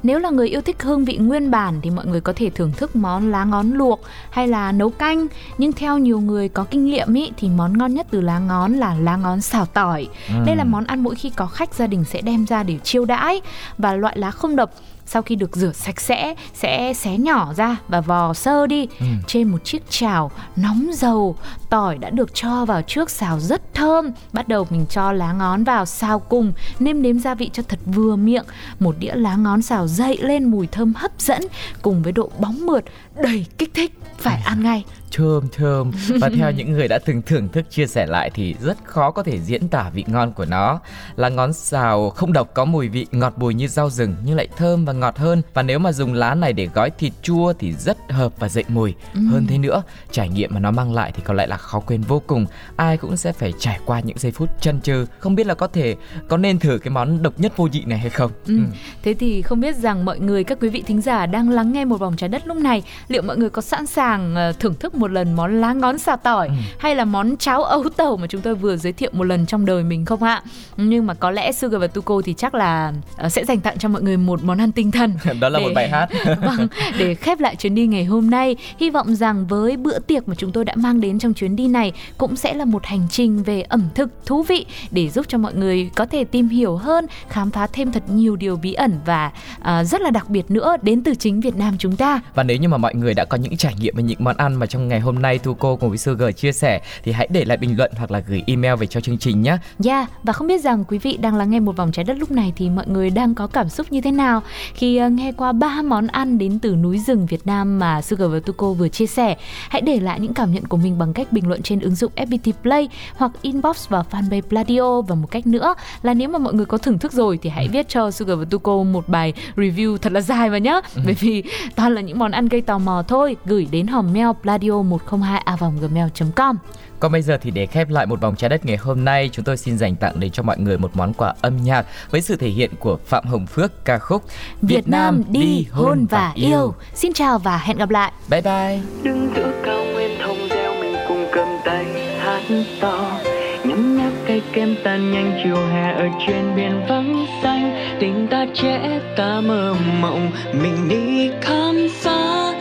Nếu 0.02 0.18
là 0.18 0.30
người 0.30 0.48
yêu 0.48 0.60
thích 0.60 0.82
hương 0.82 1.04
vị 1.04 1.16
nguyên 1.16 1.50
bản 1.50 1.80
thì 1.82 1.90
mọi 1.90 2.06
người 2.06 2.20
có 2.20 2.32
thể 2.36 2.50
thưởng 2.50 2.72
thức 2.76 2.96
món 2.96 3.30
lá 3.30 3.44
ngón 3.44 3.72
luộc 3.72 4.00
hay 4.30 4.48
là 4.48 4.72
nấu 4.72 4.90
canh. 4.90 5.26
Nhưng 5.58 5.72
theo 5.72 5.98
nhiều 5.98 6.20
người 6.20 6.48
có 6.48 6.64
kinh 6.64 6.84
nghiệm 6.84 7.14
ý, 7.14 7.32
thì 7.36 7.48
món 7.48 7.78
ngon 7.78 7.94
nhất 7.94 8.06
từ 8.10 8.20
lá 8.20 8.38
ngón 8.38 8.72
là 8.72 8.94
lá 9.00 9.16
ngón 9.16 9.40
xào 9.40 9.66
tỏi. 9.66 10.08
Đây 10.46 10.56
là 10.56 10.64
món 10.64 10.84
ăn 10.84 11.02
mỗi 11.02 11.14
khi 11.14 11.30
có 11.30 11.46
khách 11.46 11.74
gia 11.74 11.86
đình 11.86 12.04
sẽ 12.04 12.20
đem 12.20 12.46
ra 12.46 12.62
để 12.62 12.78
chiêu 12.82 13.04
đãi 13.04 13.40
và 13.78 13.94
loại 13.94 14.18
lá 14.18 14.30
không 14.30 14.56
độc 14.56 14.70
sau 15.06 15.22
khi 15.22 15.34
được 15.34 15.56
rửa 15.56 15.72
sạch 15.72 16.00
sẽ 16.00 16.34
sẽ 16.54 16.92
xé 16.94 17.18
nhỏ 17.18 17.52
ra 17.56 17.76
và 17.88 18.00
vò 18.00 18.34
sơ 18.34 18.66
đi. 18.66 18.88
Trên 19.26 19.48
một 19.48 19.64
chiếc 19.64 19.90
chảo 19.90 20.30
nóng 20.56 20.90
dầu 20.94 21.36
tỏi 21.70 21.98
đã 21.98 22.10
được 22.10 22.34
cho 22.34 22.64
vào 22.64 22.82
trước 22.82 23.10
xào 23.10 23.40
rất 23.40 23.74
thơm. 23.74 24.10
Bắt 24.32 24.48
đầu 24.48 24.66
mình 24.70 24.86
cho 24.90 25.12
lá 25.12 25.32
ngón 25.32 25.64
vào 25.64 25.86
xào 25.86 26.18
cùng 26.18 26.52
nêm 26.78 27.02
nếm 27.02 27.18
gia 27.18 27.34
vị 27.34 27.50
cho 27.52 27.62
thật 27.68 27.78
vừa 27.86 28.16
miệng. 28.16 28.44
Một 28.80 28.94
đĩa 28.98 29.14
lá 29.14 29.36
ngón 29.36 29.62
xào 29.62 29.86
dậy 29.86 30.18
lên 30.22 30.44
mùi 30.44 30.66
thơm 30.66 30.92
hấp 30.96 31.12
dẫn 31.18 31.42
cùng 31.82 32.02
với 32.02 32.12
độ 32.12 32.30
bóng 32.38 32.66
mượt 32.66 32.84
đầy 33.16 33.46
kích 33.58 33.74
thích. 33.74 33.92
Phải 34.18 34.42
ăn 34.44 34.62
ngay 34.62 34.84
Thơm 35.16 35.48
thơm 35.52 35.90
và 36.20 36.30
theo 36.36 36.50
những 36.50 36.72
người 36.72 36.88
đã 36.88 36.98
từng 36.98 37.22
thưởng 37.22 37.48
thức 37.48 37.70
chia 37.70 37.86
sẻ 37.86 38.06
lại 38.06 38.30
thì 38.34 38.54
rất 38.60 38.76
khó 38.84 39.10
có 39.10 39.22
thể 39.22 39.40
diễn 39.40 39.68
tả 39.68 39.90
vị 39.94 40.04
ngon 40.06 40.32
của 40.32 40.44
nó. 40.44 40.80
Lá 41.16 41.28
ngón 41.28 41.52
xào 41.52 42.10
không 42.10 42.32
độc 42.32 42.54
có 42.54 42.64
mùi 42.64 42.88
vị 42.88 43.06
ngọt 43.12 43.38
bùi 43.38 43.54
như 43.54 43.68
rau 43.68 43.90
rừng 43.90 44.16
nhưng 44.24 44.36
lại 44.36 44.48
thơm 44.56 44.84
và 44.84 44.92
ngọt 44.92 45.18
hơn 45.18 45.42
và 45.54 45.62
nếu 45.62 45.78
mà 45.78 45.92
dùng 45.92 46.12
lá 46.12 46.34
này 46.34 46.52
để 46.52 46.68
gói 46.74 46.90
thịt 46.90 47.12
chua 47.22 47.52
thì 47.52 47.72
rất 47.72 47.96
hợp 48.08 48.32
và 48.38 48.48
dậy 48.48 48.64
mùi. 48.68 48.94
Hơn 49.14 49.46
thế 49.46 49.58
nữa, 49.58 49.82
trải 50.10 50.28
nghiệm 50.28 50.50
mà 50.54 50.60
nó 50.60 50.70
mang 50.70 50.94
lại 50.94 51.12
thì 51.14 51.22
có 51.24 51.34
lẽ 51.34 51.46
là 51.46 51.56
khó 51.56 51.80
quên 51.80 52.00
vô 52.00 52.22
cùng. 52.26 52.46
Ai 52.76 52.96
cũng 52.96 53.16
sẽ 53.16 53.32
phải 53.32 53.52
trải 53.58 53.78
qua 53.86 54.00
những 54.00 54.18
giây 54.18 54.32
phút 54.32 54.48
chân 54.60 54.80
trừ. 54.80 55.06
Không 55.18 55.34
biết 55.34 55.46
là 55.46 55.54
có 55.54 55.66
thể 55.66 55.96
có 56.28 56.36
nên 56.36 56.58
thử 56.58 56.78
cái 56.78 56.90
món 56.90 57.22
độc 57.22 57.40
nhất 57.40 57.56
vô 57.56 57.66
nhị 57.66 57.84
này 57.84 57.98
hay 57.98 58.10
không? 58.10 58.30
Ừ. 58.46 58.58
Thế 59.02 59.14
thì 59.14 59.42
không 59.42 59.60
biết 59.60 59.76
rằng 59.76 60.04
mọi 60.04 60.18
người 60.18 60.44
các 60.44 60.58
quý 60.60 60.68
vị 60.68 60.82
thính 60.86 61.00
giả 61.00 61.26
đang 61.26 61.50
lắng 61.50 61.72
nghe 61.72 61.84
một 61.84 61.96
vòng 61.96 62.16
trái 62.16 62.28
đất 62.28 62.46
lúc 62.46 62.56
này 62.56 62.82
liệu 63.08 63.22
mọi 63.22 63.36
người 63.36 63.50
có 63.50 63.62
sẵn 63.62 63.86
sàng 63.86 64.34
ờ, 64.34 64.52
thưởng 64.52 64.74
thức 64.74 64.94
một 64.94 65.03
lần 65.08 65.32
món 65.32 65.60
lá 65.60 65.72
ngón 65.72 65.98
xào 65.98 66.16
tỏi 66.16 66.50
hay 66.78 66.94
là 66.94 67.04
món 67.04 67.36
cháo 67.36 67.64
ấu 67.64 67.84
tẩu 67.96 68.16
mà 68.16 68.26
chúng 68.26 68.40
tôi 68.40 68.54
vừa 68.54 68.76
giới 68.76 68.92
thiệu 68.92 69.10
một 69.12 69.24
lần 69.24 69.46
trong 69.46 69.66
đời 69.66 69.82
mình 69.82 70.04
không 70.04 70.22
ạ? 70.22 70.42
Nhưng 70.76 71.06
mà 71.06 71.14
có 71.14 71.30
lẽ 71.30 71.52
Sugar 71.52 71.80
và 71.80 71.86
Tuko 71.86 72.20
thì 72.24 72.34
chắc 72.36 72.54
là 72.54 72.92
ờ, 73.16 73.28
sẽ 73.28 73.44
dành 73.44 73.60
tặng 73.60 73.78
cho 73.78 73.88
mọi 73.88 74.02
người 74.02 74.16
một 74.16 74.42
món 74.44 74.58
ăn 74.58 74.72
tinh 74.72 74.90
thần. 74.90 75.14
Đó 75.40 75.48
là 75.48 75.58
một 75.58 75.68
để- 75.68 75.74
bài 75.74 75.88
hát. 75.88 76.08
vâng, 76.42 76.68
để 76.98 77.14
khép 77.14 77.40
lại 77.40 77.56
chuyến 77.56 77.74
đi 77.74 77.86
ngày 77.86 78.04
hôm 78.04 78.30
nay, 78.30 78.56
hy 78.78 78.90
vọng 78.90 79.14
rằng 79.14 79.46
với 79.46 79.76
bữa 79.76 79.98
tiệc 79.98 80.28
mà 80.28 80.34
chúng 80.38 80.52
tôi 80.52 80.64
đã 80.64 80.74
mang 80.76 81.00
đến 81.00 81.18
trong 81.18 81.34
chuyến 81.34 81.56
đi 81.56 81.68
này 81.68 81.92
cũng 82.18 82.36
sẽ 82.36 82.54
là 82.54 82.64
một 82.64 82.86
hành 82.86 83.06
trình 83.10 83.42
về 83.42 83.62
ẩm 83.62 83.82
thực 83.94 84.10
thú 84.26 84.42
vị 84.42 84.66
để 84.90 85.08
giúp 85.10 85.26
cho 85.28 85.38
mọi 85.38 85.54
người 85.54 85.90
có 85.94 86.06
thể 86.06 86.24
tìm 86.24 86.48
hiểu 86.48 86.76
hơn, 86.76 87.06
khám 87.28 87.50
phá 87.50 87.66
thêm 87.66 87.92
thật 87.92 88.02
nhiều 88.10 88.36
điều 88.36 88.56
bí 88.56 88.72
ẩn 88.72 88.92
và 89.06 89.30
à, 89.60 89.84
rất 89.84 90.00
là 90.00 90.10
đặc 90.10 90.28
biệt 90.28 90.50
nữa 90.50 90.76
đến 90.82 91.02
từ 91.02 91.14
chính 91.14 91.40
Việt 91.40 91.56
Nam 91.56 91.74
chúng 91.78 91.96
ta. 91.96 92.20
Và 92.34 92.42
nếu 92.42 92.56
như 92.56 92.68
mà 92.68 92.76
mọi 92.76 92.94
người 92.94 93.14
đã 93.14 93.24
có 93.24 93.36
những 93.36 93.56
trải 93.56 93.74
nghiệm 93.80 93.96
về 93.96 94.02
những 94.02 94.24
món 94.24 94.36
ăn 94.36 94.54
mà 94.54 94.66
trong 94.66 94.83
ngày 94.88 95.00
hôm 95.00 95.22
nay 95.22 95.38
Thu 95.38 95.54
cô 95.54 95.76
cùng 95.76 95.88
với 95.88 95.98
Sugar 95.98 96.36
chia 96.36 96.52
sẻ 96.52 96.80
thì 97.04 97.12
hãy 97.12 97.28
để 97.30 97.44
lại 97.44 97.56
bình 97.56 97.76
luận 97.76 97.92
hoặc 97.96 98.10
là 98.10 98.18
gửi 98.18 98.42
email 98.46 98.74
về 98.74 98.86
cho 98.86 99.00
chương 99.00 99.18
trình 99.18 99.42
nhé. 99.42 99.56
Yeah, 99.84 100.10
và 100.22 100.32
không 100.32 100.46
biết 100.46 100.62
rằng 100.62 100.84
quý 100.84 100.98
vị 100.98 101.16
đang 101.16 101.36
lắng 101.36 101.50
nghe 101.50 101.60
một 101.60 101.76
vòng 101.76 101.92
trái 101.92 102.04
đất 102.04 102.18
lúc 102.18 102.30
này 102.30 102.52
thì 102.56 102.70
mọi 102.70 102.86
người 102.88 103.10
đang 103.10 103.34
có 103.34 103.46
cảm 103.46 103.68
xúc 103.68 103.86
như 103.90 104.00
thế 104.00 104.10
nào 104.10 104.42
khi 104.74 104.96
ờ, 104.96 105.08
nghe 105.08 105.32
qua 105.32 105.52
ba 105.52 105.82
món 105.82 106.06
ăn 106.06 106.38
đến 106.38 106.58
từ 106.58 106.76
núi 106.76 106.98
rừng 106.98 107.26
Việt 107.26 107.46
Nam 107.46 107.78
mà 107.78 108.02
Sugar 108.02 108.30
và 108.32 108.40
Tuko 108.40 108.72
vừa 108.72 108.88
chia 108.88 109.06
sẻ. 109.06 109.36
Hãy 109.68 109.80
để 109.80 110.00
lại 110.00 110.20
những 110.20 110.34
cảm 110.34 110.52
nhận 110.52 110.66
của 110.66 110.76
mình 110.76 110.98
bằng 110.98 111.12
cách 111.12 111.32
bình 111.32 111.48
luận 111.48 111.62
trên 111.62 111.80
ứng 111.80 111.94
dụng 111.94 112.12
FPT 112.16 112.52
Play 112.62 112.88
hoặc 113.16 113.32
inbox 113.42 113.88
vào 113.88 114.04
fanpage 114.10 114.42
Pladio 114.42 115.00
và 115.00 115.14
một 115.14 115.30
cách 115.30 115.46
nữa 115.46 115.74
là 116.02 116.14
nếu 116.14 116.28
mà 116.28 116.38
mọi 116.38 116.54
người 116.54 116.66
có 116.66 116.78
thưởng 116.78 116.98
thức 116.98 117.12
rồi 117.12 117.38
thì 117.42 117.50
hãy 117.50 117.68
viết 117.68 117.88
cho 117.88 118.10
Sugar 118.10 118.38
và 118.38 118.44
Tuko 118.50 118.82
một 118.82 119.08
bài 119.08 119.32
review 119.56 119.96
thật 119.96 120.12
là 120.12 120.20
dài 120.20 120.50
vào 120.50 120.58
nhá. 120.58 120.80
Bởi 121.04 121.14
vì 121.20 121.42
toàn 121.76 121.94
là 121.94 122.00
những 122.00 122.18
món 122.18 122.30
ăn 122.30 122.48
gây 122.48 122.60
tò 122.60 122.78
mò 122.78 123.02
thôi, 123.08 123.36
gửi 123.44 123.68
đến 123.70 123.86
hòm 123.86 124.12
mail 124.12 124.28
pladio 124.42 124.73
102a 124.82 125.70
gmail.com 125.80 126.56
Còn 127.00 127.12
bây 127.12 127.22
giờ 127.22 127.38
thì 127.42 127.50
để 127.50 127.66
khép 127.66 127.90
lại 127.90 128.06
một 128.06 128.20
vòng 128.20 128.36
trái 128.36 128.50
đất 128.50 128.66
ngày 128.66 128.76
hôm 128.76 129.04
nay, 129.04 129.30
chúng 129.32 129.44
tôi 129.44 129.56
xin 129.56 129.78
dành 129.78 129.96
tặng 129.96 130.20
đến 130.20 130.30
cho 130.30 130.42
mọi 130.42 130.58
người 130.58 130.78
một 130.78 130.90
món 130.94 131.12
quà 131.14 131.34
âm 131.40 131.56
nhạc 131.56 131.86
với 132.10 132.20
sự 132.20 132.36
thể 132.36 132.48
hiện 132.48 132.70
của 132.78 132.98
Phạm 133.06 133.26
Hồng 133.26 133.46
Phước 133.46 133.84
ca 133.84 133.98
khúc 133.98 134.22
Việt 134.62 134.88
Nam 134.88 135.22
đi 135.28 135.66
hôn 135.70 136.06
và 136.10 136.32
yêu. 136.34 136.74
Xin 136.94 137.12
chào 137.12 137.38
và 137.38 137.58
hẹn 137.58 137.76
gặp 137.76 137.90
lại. 137.90 138.12
Bye 138.30 138.42
bye. 138.42 138.80
đứng 139.02 139.28
giữa 139.36 139.52
cao 139.64 139.84
nguyên 139.84 140.18
thông 140.22 140.48
reo 140.48 140.74
mình 140.74 140.96
cùng 141.08 141.26
cầm 141.32 141.48
tay 141.64 141.84
hát 142.18 142.42
to 142.80 143.20
nhấm 143.64 143.96
nháp 143.96 144.12
cây 144.26 144.42
kem 144.52 144.76
tan 144.84 145.12
nhanh 145.12 145.40
chiều 145.44 145.66
hè 145.66 145.92
ở 145.92 146.08
trên 146.26 146.56
biển 146.56 146.86
vắng 146.88 147.26
xanh 147.42 147.96
tình 148.00 148.28
ta 148.30 148.46
trẻ 148.54 149.00
ta 149.16 149.40
mơ 149.40 149.74
mộng 150.00 150.30
mình 150.52 150.88
đi 150.88 151.30
khám 151.40 151.88
phá 151.92 152.52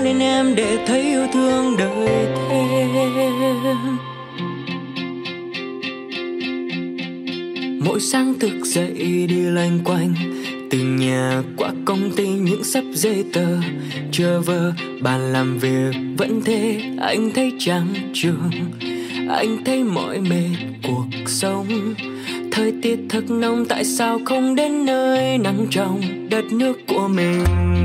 lên 0.00 0.18
em 0.18 0.54
để 0.54 0.78
thấy 0.86 1.02
yêu 1.02 1.26
thương 1.32 1.76
đời 1.76 2.26
thêm. 2.48 2.88
Mỗi 7.84 8.00
sáng 8.00 8.34
thức 8.38 8.64
dậy 8.64 9.26
đi 9.28 9.40
loanh 9.40 9.78
quanh, 9.84 10.14
từ 10.70 10.78
nhà 10.78 11.42
qua 11.56 11.70
công 11.84 12.10
ty 12.16 12.28
những 12.28 12.64
sắp 12.64 12.84
giấy 12.92 13.24
tờ. 13.32 13.46
Chờ 14.12 14.40
vơ 14.40 14.72
bàn 15.00 15.32
làm 15.32 15.58
việc 15.58 15.94
vẫn 16.18 16.42
thế, 16.44 16.82
anh 17.00 17.30
thấy 17.34 17.52
chán 17.58 17.86
trường 18.14 18.50
anh 19.30 19.64
thấy 19.64 19.84
mỏi 19.84 20.20
mệt 20.20 20.56
cuộc 20.82 21.06
sống 21.26 21.66
thời 22.52 22.72
tiết 22.82 22.98
thật 23.08 23.30
nóng, 23.30 23.64
tại 23.66 23.84
sao 23.84 24.20
không 24.24 24.54
đến 24.54 24.84
nơi? 24.84 25.38
Nắng 25.38 25.66
trong 25.70 26.00
đất 26.30 26.44
nước 26.52 26.78
của 26.88 27.08
mình, 27.08 27.44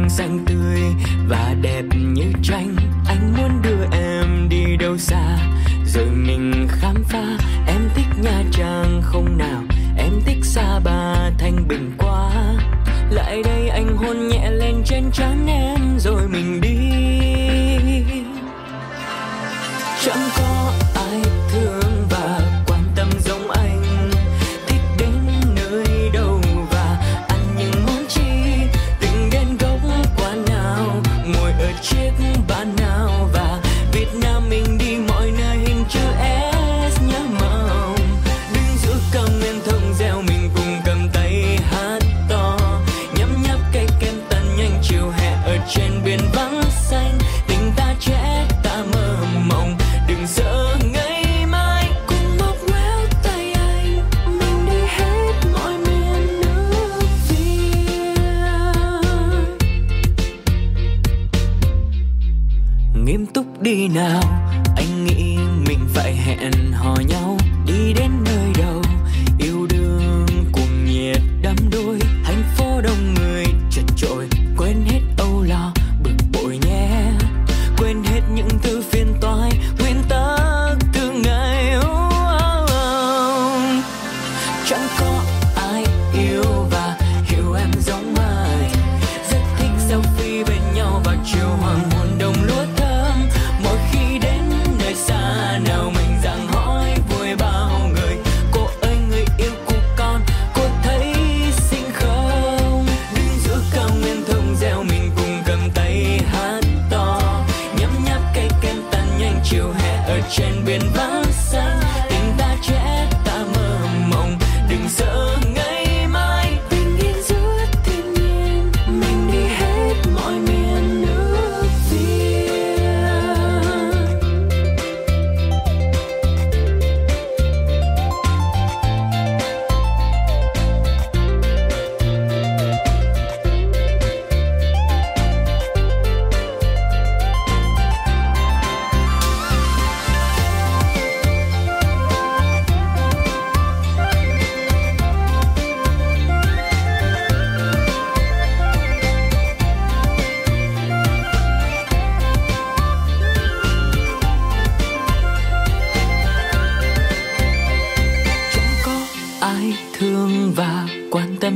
xanh 0.10 0.40
tươi 0.46 0.82
và 1.30 1.56
đẹp 1.62 1.84
như 2.14 2.24
tranh. 2.44 2.76
Anh 3.08 3.34
muốn 3.38 3.62
đưa 3.62 3.98
em 4.00 4.50
đi 4.50 4.78
đâu 4.80 4.98
xa? 4.98 5.38
Rồi 5.86 6.06
mình 6.06 6.68
khám 6.70 7.04
phá. 7.10 7.38
Em 7.68 7.90
thích 7.96 8.24
nha 8.24 8.44
trang 8.52 9.02
không 9.04 9.38
nào? 9.38 9.64
Em 9.98 10.12
thích 10.26 10.40
xa 10.44 10.80
ba, 10.80 11.30
thanh 11.38 11.68
bình 11.68 11.92
quá. 11.98 12.32
Lại 13.10 13.44
đây 13.44 13.68
anh 13.70 13.98
hôn 13.98 14.28
nhẹ 14.28 14.52
lên 14.52 14.76
trên 14.86 15.04
trán 15.14 15.48
em, 15.48 16.00
rồi 16.00 16.22
mình 16.28 16.62
đi. 16.62 16.76
Chẳng 20.06 20.30
có 20.38 20.55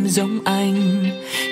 giống 0.10 0.39
anh, 0.43 1.04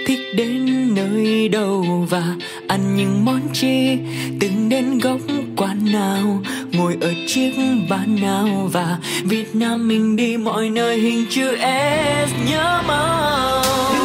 thích 0.08 0.20
đến 0.36 0.66
nơi 0.96 1.50
đâu 1.50 2.06
và 2.10 2.36
ăn 2.68 2.96
những 2.96 3.26
món 3.26 3.42
chi, 3.54 3.98
từng 4.40 4.70
đến 4.70 5.00
góc 5.00 5.20
quán 5.58 5.92
nào, 5.92 6.42
ngồi 6.72 6.98
ở 7.02 7.14
chiếc 7.28 7.52
bàn 7.90 8.18
nào 8.22 8.70
và 8.74 8.98
Việt 9.24 9.56
Nam 9.56 9.88
mình 9.88 10.16
đi 10.16 10.38
mọi 10.38 10.70
nơi 10.70 11.00
hình 11.00 11.26
chữ 11.30 11.58
S 11.58 12.32
nhớ 12.50 12.82
mong 12.88 13.97